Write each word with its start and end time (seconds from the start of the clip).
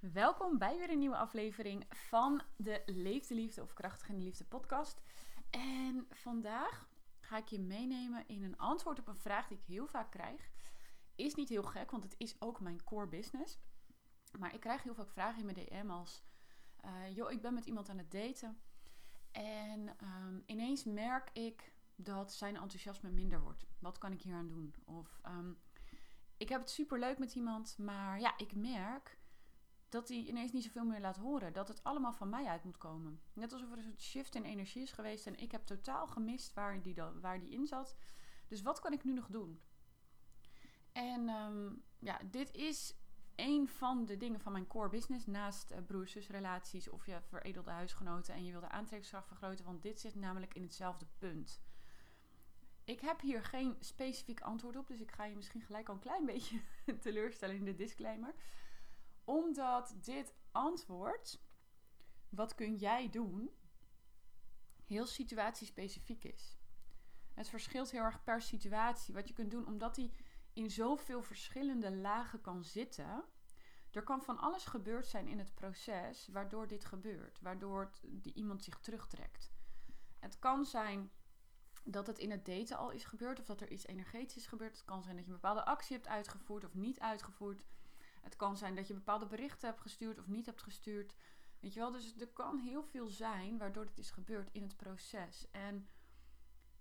Welkom 0.00 0.58
bij 0.58 0.78
weer 0.78 0.90
een 0.90 0.98
nieuwe 0.98 1.16
aflevering 1.16 1.84
van 1.88 2.42
de 2.56 2.82
Leef 2.86 3.26
de 3.26 3.34
Liefde 3.34 3.62
of 3.62 3.72
Krachtig 3.72 4.08
in 4.08 4.18
de 4.18 4.24
Liefde 4.24 4.44
podcast. 4.44 5.02
En 5.50 6.06
vandaag 6.10 6.88
ga 7.20 7.36
ik 7.36 7.48
je 7.48 7.60
meenemen 7.60 8.28
in 8.28 8.42
een 8.42 8.58
antwoord 8.58 8.98
op 8.98 9.08
een 9.08 9.16
vraag 9.16 9.48
die 9.48 9.58
ik 9.58 9.64
heel 9.64 9.86
vaak 9.86 10.10
krijg. 10.10 10.50
Is 11.14 11.34
niet 11.34 11.48
heel 11.48 11.62
gek, 11.62 11.90
want 11.90 12.04
het 12.04 12.14
is 12.18 12.40
ook 12.40 12.60
mijn 12.60 12.84
core 12.84 13.06
business. 13.06 13.58
Maar 14.38 14.54
ik 14.54 14.60
krijg 14.60 14.82
heel 14.82 14.94
vaak 14.94 15.10
vragen 15.10 15.38
in 15.38 15.44
mijn 15.44 15.66
DM 15.66 15.90
als... 15.90 16.24
Uh, 16.84 17.16
joh, 17.16 17.30
ik 17.30 17.42
ben 17.42 17.54
met 17.54 17.66
iemand 17.66 17.88
aan 17.88 17.98
het 17.98 18.10
daten. 18.10 18.60
En 19.30 19.96
um, 20.02 20.42
ineens 20.46 20.84
merk 20.84 21.30
ik 21.32 21.74
dat 21.94 22.32
zijn 22.32 22.56
enthousiasme 22.56 23.10
minder 23.10 23.40
wordt. 23.40 23.66
Wat 23.78 23.98
kan 23.98 24.12
ik 24.12 24.22
hier 24.22 24.34
aan 24.34 24.48
doen? 24.48 24.74
Of 24.84 25.20
um, 25.26 25.58
ik 26.36 26.48
heb 26.48 26.60
het 26.60 26.70
super 26.70 26.98
leuk 26.98 27.18
met 27.18 27.34
iemand, 27.34 27.78
maar 27.78 28.20
ja, 28.20 28.38
ik 28.38 28.54
merk 28.54 29.19
dat 29.90 30.08
hij 30.08 30.16
ineens 30.16 30.52
niet 30.52 30.64
zoveel 30.64 30.84
meer 30.84 31.00
laat 31.00 31.16
horen. 31.16 31.52
Dat 31.52 31.68
het 31.68 31.84
allemaal 31.84 32.12
van 32.12 32.28
mij 32.28 32.46
uit 32.46 32.64
moet 32.64 32.78
komen. 32.78 33.20
Net 33.32 33.52
alsof 33.52 33.70
er 33.70 33.76
een 33.76 33.82
soort 33.82 34.02
shift 34.02 34.34
in 34.34 34.44
energie 34.44 34.82
is 34.82 34.92
geweest 34.92 35.26
en 35.26 35.38
ik 35.38 35.52
heb 35.52 35.66
totaal 35.66 36.06
gemist 36.06 36.52
waar 36.54 36.82
die, 36.82 36.94
waar 37.20 37.40
die 37.40 37.50
in 37.50 37.66
zat. 37.66 37.96
Dus 38.48 38.62
wat 38.62 38.80
kan 38.80 38.92
ik 38.92 39.04
nu 39.04 39.12
nog 39.12 39.26
doen? 39.26 39.60
En 40.92 41.28
um, 41.28 41.82
ja, 41.98 42.20
dit 42.30 42.54
is 42.54 42.94
een 43.36 43.68
van 43.68 44.06
de 44.06 44.16
dingen 44.16 44.40
van 44.40 44.52
mijn 44.52 44.66
core 44.66 44.88
business. 44.88 45.26
Naast 45.26 45.70
uh, 45.70 45.78
broers-zusrelaties 45.86 46.88
of 46.88 47.06
je 47.06 47.20
veredelde 47.28 47.70
huisgenoten 47.70 48.34
en 48.34 48.44
je 48.44 48.50
wil 48.50 48.60
de 48.60 48.68
aantrekkingskracht 48.68 49.26
vergroten. 49.26 49.64
Want 49.64 49.82
dit 49.82 50.00
zit 50.00 50.14
namelijk 50.14 50.54
in 50.54 50.62
hetzelfde 50.62 51.06
punt. 51.18 51.62
Ik 52.84 53.00
heb 53.00 53.20
hier 53.20 53.44
geen 53.44 53.76
specifiek 53.80 54.40
antwoord 54.40 54.76
op, 54.76 54.88
dus 54.88 55.00
ik 55.00 55.10
ga 55.10 55.24
je 55.24 55.36
misschien 55.36 55.62
gelijk 55.62 55.88
al 55.88 55.94
een 55.94 56.00
klein 56.00 56.26
beetje 56.32 56.60
teleurstellen 57.00 57.56
in 57.56 57.64
de 57.64 57.74
disclaimer. 57.74 58.34
Omdat 59.30 59.94
dit 60.00 60.34
antwoord, 60.50 61.40
wat 62.28 62.54
kun 62.54 62.76
jij 62.76 63.10
doen, 63.10 63.50
heel 64.84 65.06
situatiespecifiek 65.06 66.24
is. 66.24 66.58
Het 67.34 67.48
verschilt 67.48 67.90
heel 67.90 68.02
erg 68.02 68.22
per 68.22 68.42
situatie 68.42 69.14
wat 69.14 69.28
je 69.28 69.34
kunt 69.34 69.50
doen, 69.50 69.66
omdat 69.66 69.94
die 69.94 70.12
in 70.52 70.70
zoveel 70.70 71.22
verschillende 71.22 71.96
lagen 71.96 72.40
kan 72.40 72.64
zitten. 72.64 73.24
Er 73.90 74.02
kan 74.02 74.22
van 74.22 74.38
alles 74.38 74.64
gebeurd 74.64 75.06
zijn 75.06 75.28
in 75.28 75.38
het 75.38 75.54
proces 75.54 76.28
waardoor 76.28 76.66
dit 76.66 76.84
gebeurt, 76.84 77.40
waardoor 77.40 77.90
die 78.02 78.34
iemand 78.34 78.64
zich 78.64 78.80
terugtrekt. 78.80 79.52
Het 80.18 80.38
kan 80.38 80.64
zijn 80.64 81.10
dat 81.84 82.06
het 82.06 82.18
in 82.18 82.30
het 82.30 82.44
daten 82.44 82.76
al 82.76 82.90
is 82.90 83.04
gebeurd 83.04 83.40
of 83.40 83.46
dat 83.46 83.60
er 83.60 83.70
iets 83.70 83.86
energetisch 83.86 84.36
is 84.36 84.46
gebeurd. 84.46 84.76
Het 84.76 84.84
kan 84.84 85.02
zijn 85.02 85.16
dat 85.16 85.24
je 85.24 85.30
een 85.30 85.40
bepaalde 85.40 85.64
actie 85.64 85.96
hebt 85.96 86.08
uitgevoerd 86.08 86.64
of 86.64 86.74
niet 86.74 87.00
uitgevoerd. 87.00 87.64
Het 88.20 88.36
kan 88.36 88.56
zijn 88.56 88.74
dat 88.74 88.86
je 88.86 88.94
bepaalde 88.94 89.26
berichten 89.26 89.68
hebt 89.68 89.80
gestuurd 89.80 90.18
of 90.18 90.26
niet 90.26 90.46
hebt 90.46 90.62
gestuurd. 90.62 91.14
Weet 91.60 91.72
je 91.74 91.80
wel, 91.80 91.90
dus 91.90 92.20
er 92.20 92.28
kan 92.28 92.58
heel 92.58 92.82
veel 92.82 93.08
zijn 93.08 93.58
waardoor 93.58 93.86
dit 93.86 93.98
is 93.98 94.10
gebeurd 94.10 94.50
in 94.52 94.62
het 94.62 94.76
proces. 94.76 95.50
En 95.50 95.88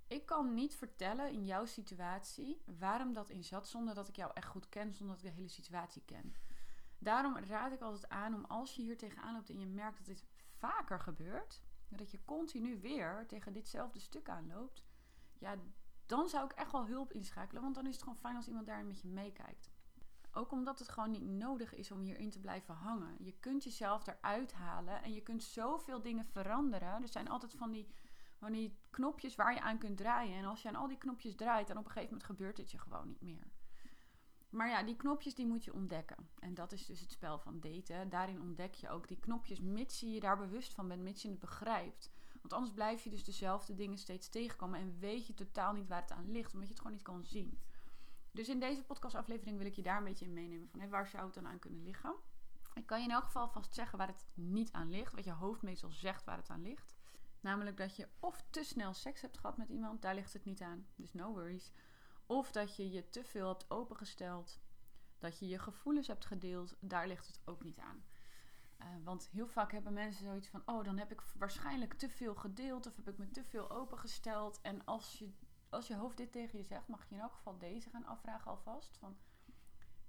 ik 0.07 0.25
kan 0.25 0.53
niet 0.53 0.75
vertellen 0.75 1.31
in 1.31 1.45
jouw 1.45 1.65
situatie 1.65 2.61
waarom 2.79 3.13
dat 3.13 3.29
in 3.29 3.43
zat 3.43 3.67
zonder 3.67 3.95
dat 3.95 4.07
ik 4.07 4.15
jou 4.15 4.31
echt 4.33 4.47
goed 4.47 4.69
ken, 4.69 4.93
zonder 4.93 5.15
dat 5.15 5.25
ik 5.25 5.31
de 5.31 5.37
hele 5.37 5.49
situatie 5.49 6.01
ken. 6.05 6.35
Daarom 6.97 7.37
raad 7.37 7.71
ik 7.71 7.81
altijd 7.81 8.09
aan 8.09 8.35
om 8.35 8.45
als 8.45 8.75
je 8.75 8.81
hier 8.81 8.97
tegenaan 8.97 9.33
loopt 9.33 9.49
en 9.49 9.59
je 9.59 9.65
merkt 9.65 9.97
dat 9.97 10.05
dit 10.05 10.25
vaker 10.49 10.99
gebeurt, 10.99 11.61
dat 11.87 12.11
je 12.11 12.25
continu 12.25 12.79
weer 12.79 13.25
tegen 13.27 13.53
ditzelfde 13.53 13.99
stuk 13.99 14.29
aanloopt, 14.29 14.83
ja, 15.37 15.55
dan 16.05 16.29
zou 16.29 16.45
ik 16.45 16.51
echt 16.51 16.71
wel 16.71 16.87
hulp 16.87 17.13
inschakelen. 17.13 17.61
Want 17.61 17.75
dan 17.75 17.85
is 17.85 17.93
het 17.93 18.03
gewoon 18.03 18.17
fijn 18.17 18.35
als 18.35 18.47
iemand 18.47 18.65
daarin 18.65 18.87
met 18.87 19.01
je 19.01 19.07
meekijkt. 19.07 19.69
Ook 20.33 20.52
omdat 20.52 20.80
het 20.80 20.89
gewoon 20.89 21.11
niet 21.11 21.27
nodig 21.27 21.73
is 21.75 21.91
om 21.91 22.02
hierin 22.02 22.30
te 22.30 22.39
blijven 22.39 22.73
hangen. 22.73 23.16
Je 23.19 23.33
kunt 23.39 23.63
jezelf 23.63 24.08
eruit 24.08 24.53
halen 24.53 25.03
en 25.03 25.13
je 25.13 25.22
kunt 25.22 25.44
zoveel 25.44 26.02
dingen 26.02 26.25
veranderen. 26.25 27.02
Er 27.02 27.08
zijn 27.08 27.30
altijd 27.30 27.53
van 27.53 27.72
die, 27.72 27.88
van 28.38 28.52
die 28.52 28.80
knopjes 28.89 29.35
waar 29.35 29.53
je 29.53 29.61
aan 29.61 29.77
kunt 29.77 29.97
draaien. 29.97 30.38
En 30.38 30.45
als 30.45 30.62
je 30.62 30.67
aan 30.67 30.75
al 30.75 30.88
die 30.88 30.97
knopjes 30.97 31.35
draait, 31.35 31.67
dan 31.67 31.78
op 31.78 31.85
een 31.85 31.91
gegeven 31.91 32.13
moment 32.13 32.29
gebeurt 32.29 32.57
het 32.57 32.72
je 32.72 32.78
gewoon 32.78 33.07
niet 33.07 33.22
meer. 33.22 33.47
Maar 34.50 34.69
ja, 34.69 34.84
die 34.84 34.95
knopjes 34.95 35.35
die 35.35 35.45
moet 35.45 35.63
je 35.63 35.73
ontdekken. 35.73 36.29
En 36.40 36.53
dat 36.53 36.72
is 36.72 36.85
dus 36.85 37.00
het 37.00 37.11
spel 37.11 37.40
van 37.40 37.59
daten. 37.59 38.09
Daarin 38.09 38.41
ontdek 38.41 38.73
je 38.73 38.90
ook 38.90 39.07
die 39.07 39.19
knopjes, 39.19 39.59
mits 39.59 40.00
je 40.00 40.11
je 40.11 40.19
daar 40.19 40.38
bewust 40.38 40.73
van 40.73 40.88
bent, 40.88 41.01
mits 41.01 41.22
je 41.22 41.29
het 41.29 41.40
begrijpt. 41.40 42.11
Want 42.41 42.53
anders 42.53 42.73
blijf 42.73 43.03
je 43.03 43.09
dus 43.09 43.23
dezelfde 43.23 43.75
dingen 43.75 43.97
steeds 43.97 44.29
tegenkomen 44.29 44.79
en 44.79 45.00
weet 45.00 45.28
je 45.28 45.34
totaal 45.34 45.73
niet 45.73 45.88
waar 45.88 46.01
het 46.01 46.11
aan 46.11 46.31
ligt, 46.31 46.53
omdat 46.53 46.67
je 46.67 46.73
het 46.73 46.81
gewoon 46.81 46.97
niet 46.97 47.06
kan 47.06 47.25
zien. 47.25 47.59
Dus 48.39 48.50
in 48.50 48.59
deze 48.59 48.83
podcastaflevering 48.83 49.57
wil 49.57 49.66
ik 49.66 49.75
je 49.75 49.81
daar 49.81 49.97
een 49.97 50.03
beetje 50.03 50.25
in 50.25 50.33
meenemen 50.33 50.69
van 50.69 50.89
waar 50.89 51.07
zou 51.07 51.25
het 51.25 51.33
dan 51.33 51.47
aan 51.47 51.59
kunnen 51.59 51.83
liggen. 51.83 52.16
Ik 52.73 52.85
kan 52.85 53.00
je 53.00 53.05
in 53.05 53.11
elk 53.11 53.23
geval 53.23 53.50
vast 53.50 53.73
zeggen 53.73 53.97
waar 53.97 54.07
het 54.07 54.25
niet 54.33 54.72
aan 54.72 54.89
ligt, 54.89 55.13
wat 55.13 55.23
je 55.23 55.31
hoofd 55.31 55.61
meestal 55.61 55.89
zegt 55.89 56.25
waar 56.25 56.38
het 56.38 56.49
aan 56.49 56.61
ligt. 56.61 56.95
Namelijk 57.39 57.78
dat 57.78 57.95
je 57.95 58.07
of 58.19 58.44
te 58.49 58.63
snel 58.63 58.94
seks 58.94 59.22
hebt 59.22 59.38
gehad 59.38 59.57
met 59.57 59.69
iemand, 59.69 60.01
daar 60.01 60.16
ligt 60.16 60.33
het 60.33 60.45
niet 60.45 60.61
aan, 60.61 60.88
dus 60.95 61.13
no 61.13 61.33
worries. 61.33 61.72
Of 62.25 62.51
dat 62.51 62.75
je 62.75 62.91
je 62.91 63.09
te 63.09 63.23
veel 63.23 63.47
hebt 63.47 63.72
opengesteld, 63.72 64.59
dat 65.17 65.39
je 65.39 65.47
je 65.47 65.59
gevoelens 65.59 66.07
hebt 66.07 66.25
gedeeld, 66.25 66.75
daar 66.79 67.07
ligt 67.07 67.28
het 67.28 67.41
ook 67.45 67.63
niet 67.63 67.79
aan. 67.79 68.03
Uh, 68.81 68.85
want 69.03 69.29
heel 69.31 69.47
vaak 69.47 69.72
hebben 69.72 69.94
mensen 69.94 70.25
zoiets 70.25 70.47
van: 70.47 70.61
oh, 70.66 70.83
dan 70.83 70.97
heb 70.97 71.11
ik 71.11 71.22
waarschijnlijk 71.38 71.94
te 71.94 72.09
veel 72.09 72.35
gedeeld 72.35 72.88
of 72.88 72.95
heb 72.95 73.07
ik 73.09 73.17
me 73.17 73.29
te 73.29 73.44
veel 73.44 73.72
opengesteld. 73.72 74.61
En 74.61 74.85
als 74.85 75.19
je, 75.19 75.29
als 75.69 75.88
je 75.88 75.96
hoofd 75.96 76.18
dit 76.18 76.31
tegen 76.31 76.57
je 76.57 76.63
zegt, 76.63 76.88
mag 76.88 77.09
je 77.09 77.16
in 77.16 77.22
elk 77.22 77.34
geval 77.34 77.57
deze 77.57 77.90
gaan 77.90 78.06
afvragen 78.06 78.52
alvast: 78.52 78.97
van, 78.97 79.18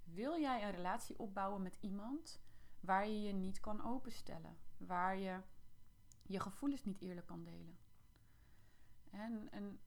wil 0.04 0.40
jij 0.40 0.62
een 0.62 0.70
relatie 0.70 1.18
opbouwen 1.18 1.62
met 1.62 1.76
iemand 1.80 2.40
waar 2.80 3.08
je 3.08 3.22
je 3.22 3.32
niet 3.32 3.60
kan 3.60 3.84
openstellen, 3.84 4.58
waar 4.76 5.18
je 5.18 5.40
je 6.22 6.40
gevoelens 6.40 6.84
niet 6.84 7.00
eerlijk 7.00 7.26
kan 7.26 7.44
delen? 7.44 7.78
En, 9.10 9.48
en 9.50 9.80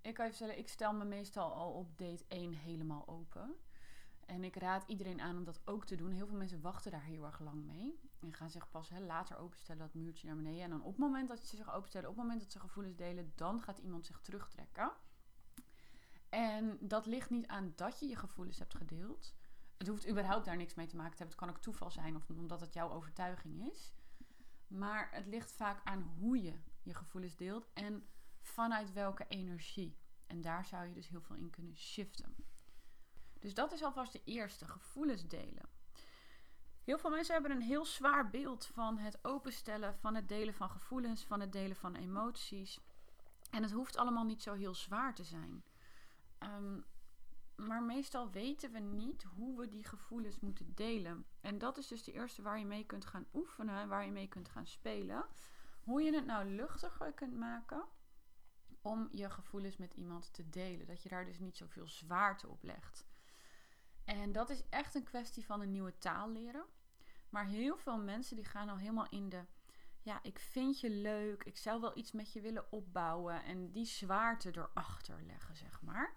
ik 0.00 0.14
kan 0.14 0.24
even 0.24 0.38
zeggen, 0.38 0.58
ik 0.58 0.68
stel 0.68 0.92
me 0.92 1.04
meestal 1.04 1.52
al 1.52 1.72
op 1.72 1.98
date 1.98 2.24
1 2.28 2.52
helemaal 2.52 3.08
open. 3.08 3.56
En 4.26 4.44
ik 4.44 4.56
raad 4.56 4.84
iedereen 4.86 5.20
aan 5.20 5.36
om 5.36 5.44
dat 5.44 5.60
ook 5.64 5.84
te 5.84 5.96
doen. 5.96 6.12
Heel 6.12 6.26
veel 6.26 6.36
mensen 6.36 6.60
wachten 6.60 6.90
daar 6.90 7.02
heel 7.02 7.24
erg 7.24 7.40
lang 7.40 7.64
mee. 7.64 8.00
En 8.20 8.32
gaan 8.32 8.50
zich 8.50 8.70
pas 8.70 8.90
later 8.90 9.36
openstellen, 9.36 9.82
dat 9.82 9.94
muurtje 9.94 10.26
naar 10.26 10.36
beneden. 10.36 10.62
En 10.62 10.70
dan 10.70 10.82
op 10.82 10.90
het 10.90 10.98
moment 10.98 11.28
dat 11.28 11.46
ze 11.46 11.56
zich 11.56 11.74
openstellen, 11.74 12.08
op 12.08 12.14
het 12.14 12.24
moment 12.24 12.42
dat 12.42 12.52
ze 12.52 12.60
gevoelens 12.60 12.96
delen, 12.96 13.32
dan 13.34 13.62
gaat 13.62 13.78
iemand 13.78 14.06
zich 14.06 14.20
terugtrekken. 14.20 14.92
En 16.28 16.78
dat 16.80 17.06
ligt 17.06 17.30
niet 17.30 17.46
aan 17.46 17.72
dat 17.76 18.00
je 18.00 18.06
je 18.06 18.16
gevoelens 18.16 18.58
hebt 18.58 18.74
gedeeld. 18.74 19.34
Het 19.76 19.86
hoeft 19.86 20.08
überhaupt 20.08 20.44
daar 20.44 20.56
niks 20.56 20.74
mee 20.74 20.86
te 20.86 20.96
maken 20.96 21.16
te 21.16 21.18
hebben. 21.22 21.36
Het 21.36 21.46
kan 21.46 21.56
ook 21.56 21.62
toeval 21.62 21.90
zijn 21.90 22.16
of 22.16 22.28
omdat 22.28 22.60
het 22.60 22.74
jouw 22.74 22.90
overtuiging 22.90 23.70
is. 23.70 23.92
Maar 24.66 25.08
het 25.12 25.26
ligt 25.26 25.52
vaak 25.52 25.80
aan 25.84 26.02
hoe 26.02 26.42
je 26.42 26.54
je 26.82 26.94
gevoelens 26.94 27.36
deelt 27.36 27.68
en 27.72 28.06
vanuit 28.40 28.92
welke 28.92 29.24
energie. 29.28 29.96
En 30.26 30.40
daar 30.40 30.64
zou 30.64 30.86
je 30.86 30.92
dus 30.92 31.08
heel 31.08 31.20
veel 31.20 31.36
in 31.36 31.50
kunnen 31.50 31.76
shiften. 31.76 32.34
Dus 33.38 33.54
dat 33.54 33.72
is 33.72 33.82
alvast 33.82 34.12
de 34.12 34.22
eerste, 34.24 34.64
gevoelens 34.68 35.28
delen. 35.28 35.68
Heel 36.84 36.98
veel 36.98 37.10
mensen 37.10 37.34
hebben 37.34 37.50
een 37.50 37.62
heel 37.62 37.84
zwaar 37.84 38.30
beeld 38.30 38.66
van 38.66 38.98
het 38.98 39.18
openstellen, 39.24 39.94
van 39.98 40.14
het 40.14 40.28
delen 40.28 40.54
van 40.54 40.70
gevoelens, 40.70 41.24
van 41.24 41.40
het 41.40 41.52
delen 41.52 41.76
van 41.76 41.94
emoties. 41.94 42.80
En 43.50 43.62
het 43.62 43.72
hoeft 43.72 43.96
allemaal 43.96 44.24
niet 44.24 44.42
zo 44.42 44.52
heel 44.54 44.74
zwaar 44.74 45.14
te 45.14 45.24
zijn. 45.24 45.64
Um, 46.38 46.84
maar 47.56 47.82
meestal 47.82 48.30
weten 48.30 48.72
we 48.72 48.78
niet 48.78 49.22
hoe 49.22 49.58
we 49.58 49.68
die 49.68 49.84
gevoelens 49.84 50.40
moeten 50.40 50.74
delen. 50.74 51.26
En 51.40 51.58
dat 51.58 51.78
is 51.78 51.86
dus 51.86 52.04
de 52.04 52.12
eerste 52.12 52.42
waar 52.42 52.58
je 52.58 52.64
mee 52.64 52.86
kunt 52.86 53.06
gaan 53.06 53.26
oefenen, 53.34 53.88
waar 53.88 54.04
je 54.04 54.10
mee 54.10 54.28
kunt 54.28 54.48
gaan 54.48 54.66
spelen. 54.66 55.24
Hoe 55.80 56.02
je 56.02 56.14
het 56.14 56.26
nou 56.26 56.48
luchtiger 56.48 57.12
kunt 57.12 57.34
maken 57.34 57.84
om 58.80 59.08
je 59.10 59.30
gevoelens 59.30 59.76
met 59.76 59.94
iemand 59.94 60.32
te 60.32 60.50
delen. 60.50 60.86
Dat 60.86 61.02
je 61.02 61.08
daar 61.08 61.24
dus 61.24 61.38
niet 61.38 61.56
zoveel 61.56 61.88
zwaarte 61.88 62.48
op 62.48 62.62
legt. 62.62 63.06
En 64.04 64.32
dat 64.32 64.50
is 64.50 64.68
echt 64.68 64.94
een 64.94 65.04
kwestie 65.04 65.44
van 65.44 65.60
een 65.60 65.70
nieuwe 65.70 65.98
taal 65.98 66.30
leren. 66.30 66.64
Maar 67.28 67.46
heel 67.46 67.76
veel 67.76 67.98
mensen 67.98 68.36
die 68.36 68.44
gaan 68.44 68.68
al 68.68 68.78
helemaal 68.78 69.08
in 69.08 69.28
de 69.28 69.44
ja, 70.02 70.22
ik 70.22 70.38
vind 70.38 70.80
je 70.80 70.90
leuk, 70.90 71.44
ik 71.44 71.56
zou 71.56 71.80
wel 71.80 71.98
iets 71.98 72.12
met 72.12 72.32
je 72.32 72.40
willen 72.40 72.72
opbouwen 72.72 73.44
en 73.44 73.72
die 73.72 73.84
zwaarte 73.84 74.50
erachter 74.56 75.22
leggen, 75.22 75.56
zeg 75.56 75.82
maar. 75.82 76.16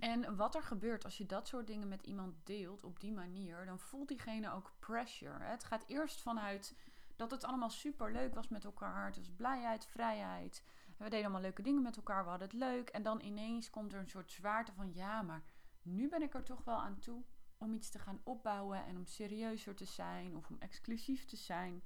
En 0.00 0.36
wat 0.36 0.54
er 0.54 0.62
gebeurt 0.62 1.04
als 1.04 1.18
je 1.18 1.26
dat 1.26 1.48
soort 1.48 1.66
dingen 1.66 1.88
met 1.88 2.02
iemand 2.02 2.34
deelt 2.44 2.84
op 2.84 3.00
die 3.00 3.12
manier, 3.12 3.64
dan 3.64 3.78
voelt 3.78 4.08
diegene 4.08 4.52
ook 4.52 4.72
pressure. 4.78 5.44
Het 5.44 5.64
gaat 5.64 5.84
eerst 5.86 6.20
vanuit 6.20 6.76
dat 7.16 7.30
het 7.30 7.44
allemaal 7.44 7.70
super 7.70 8.12
leuk 8.12 8.34
was 8.34 8.48
met 8.48 8.64
elkaar. 8.64 9.06
Het 9.06 9.16
was 9.16 9.30
blijheid, 9.36 9.86
vrijheid. 9.86 10.62
We 10.96 11.04
deden 11.04 11.24
allemaal 11.24 11.40
leuke 11.40 11.62
dingen 11.62 11.82
met 11.82 11.96
elkaar, 11.96 12.24
we 12.24 12.30
hadden 12.30 12.48
het 12.48 12.56
leuk. 12.56 12.88
En 12.88 13.02
dan 13.02 13.20
ineens 13.20 13.70
komt 13.70 13.92
er 13.92 13.98
een 13.98 14.08
soort 14.08 14.30
zwaarte 14.30 14.72
van 14.72 14.94
ja, 14.94 15.22
maar 15.22 15.42
nu 15.82 16.08
ben 16.08 16.22
ik 16.22 16.34
er 16.34 16.44
toch 16.44 16.64
wel 16.64 16.80
aan 16.80 16.98
toe 16.98 17.24
om 17.58 17.72
iets 17.72 17.90
te 17.90 17.98
gaan 17.98 18.20
opbouwen 18.24 18.84
en 18.84 18.96
om 18.96 19.06
serieuzer 19.06 19.74
te 19.74 19.84
zijn 19.84 20.36
of 20.36 20.48
om 20.48 20.56
exclusief 20.58 21.24
te 21.24 21.36
zijn. 21.36 21.82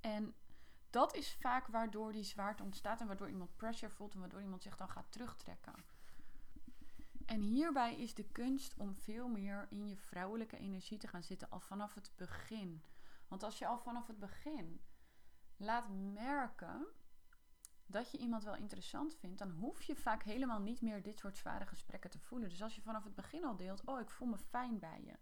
En 0.00 0.34
dat 0.90 1.14
is 1.14 1.36
vaak 1.40 1.66
waardoor 1.66 2.12
die 2.12 2.24
zwaarte 2.24 2.62
ontstaat 2.62 3.00
en 3.00 3.06
waardoor 3.06 3.28
iemand 3.28 3.56
pressure 3.56 3.92
voelt 3.92 4.14
en 4.14 4.20
waardoor 4.20 4.42
iemand 4.42 4.62
zich 4.62 4.76
dan 4.76 4.88
gaat 4.88 5.12
terugtrekken. 5.12 5.93
En 7.26 7.40
hierbij 7.40 7.96
is 7.96 8.14
de 8.14 8.24
kunst 8.32 8.74
om 8.76 8.94
veel 8.94 9.28
meer 9.28 9.66
in 9.70 9.88
je 9.88 9.96
vrouwelijke 9.96 10.58
energie 10.58 10.98
te 10.98 11.08
gaan 11.08 11.22
zitten 11.22 11.50
al 11.50 11.60
vanaf 11.60 11.94
het 11.94 12.12
begin. 12.16 12.82
Want 13.28 13.42
als 13.42 13.58
je 13.58 13.66
al 13.66 13.78
vanaf 13.78 14.06
het 14.06 14.18
begin 14.18 14.80
laat 15.56 15.88
merken 16.12 16.86
dat 17.86 18.10
je 18.10 18.18
iemand 18.18 18.44
wel 18.44 18.56
interessant 18.56 19.16
vindt, 19.16 19.38
dan 19.38 19.50
hoef 19.50 19.82
je 19.82 19.96
vaak 19.96 20.22
helemaal 20.22 20.60
niet 20.60 20.80
meer 20.80 21.02
dit 21.02 21.18
soort 21.18 21.36
zware 21.36 21.66
gesprekken 21.66 22.10
te 22.10 22.18
voelen. 22.18 22.48
Dus 22.48 22.62
als 22.62 22.74
je 22.74 22.82
vanaf 22.82 23.04
het 23.04 23.14
begin 23.14 23.44
al 23.44 23.56
deelt, 23.56 23.84
oh, 23.84 24.00
ik 24.00 24.10
voel 24.10 24.28
me 24.28 24.38
fijn 24.38 24.78
bij 24.78 25.02
je. 25.04 25.14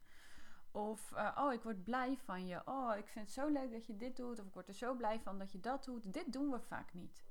Of, 0.71 1.13
uh, 1.13 1.37
oh, 1.39 1.53
ik 1.53 1.63
word 1.63 1.85
blij 1.85 2.17
van 2.17 2.47
je. 2.47 2.63
Oh, 2.65 2.97
ik 2.97 3.09
vind 3.09 3.25
het 3.25 3.35
zo 3.35 3.49
leuk 3.49 3.73
dat 3.73 3.87
je 3.87 3.97
dit 3.97 4.17
doet. 4.17 4.39
Of 4.39 4.47
ik 4.47 4.55
word 4.55 4.69
er 4.69 4.75
zo 4.75 4.95
blij 4.95 5.21
van 5.21 5.39
dat 5.39 5.53
je 5.53 5.61
dat 5.61 5.85
doet. 5.85 6.13
Dit 6.13 6.33
doen 6.33 6.51
we 6.51 6.61
vaak 6.61 6.95
niet. 6.95 7.25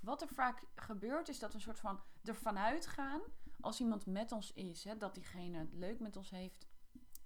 Wat 0.00 0.22
er 0.22 0.28
vaak 0.28 0.62
gebeurt, 0.74 1.28
is 1.28 1.38
dat 1.38 1.50
we 1.50 1.56
een 1.56 1.62
soort 1.62 1.80
van 1.80 2.00
ervan 2.24 2.58
uitgaan, 2.58 3.20
als 3.66 3.80
iemand 3.80 4.06
met 4.06 4.32
ons 4.32 4.52
is, 4.52 4.84
hè, 4.84 4.96
dat 4.96 5.14
diegene 5.14 5.58
het 5.58 5.72
leuk 5.72 6.00
met 6.00 6.16
ons 6.16 6.30
heeft. 6.30 6.66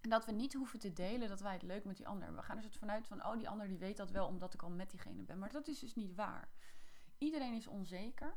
Dat 0.00 0.26
we 0.26 0.32
niet 0.32 0.54
hoeven 0.54 0.78
te 0.78 0.92
delen 0.92 1.28
dat 1.28 1.40
wij 1.40 1.52
het 1.52 1.62
leuk 1.62 1.84
met 1.84 1.96
die 1.96 2.08
ander. 2.08 2.34
We 2.34 2.42
gaan 2.42 2.56
er 2.56 2.62
soort 2.62 2.76
vanuit 2.76 3.06
van, 3.06 3.26
oh, 3.26 3.36
die 3.36 3.48
ander 3.48 3.68
die 3.68 3.78
weet 3.78 3.96
dat 3.96 4.10
wel 4.10 4.26
omdat 4.26 4.54
ik 4.54 4.62
al 4.62 4.70
met 4.70 4.90
diegene 4.90 5.22
ben. 5.22 5.38
Maar 5.38 5.52
dat 5.52 5.68
is 5.68 5.78
dus 5.78 5.94
niet 5.94 6.14
waar. 6.14 6.48
Iedereen 7.18 7.54
is 7.54 7.66
onzeker. 7.66 8.34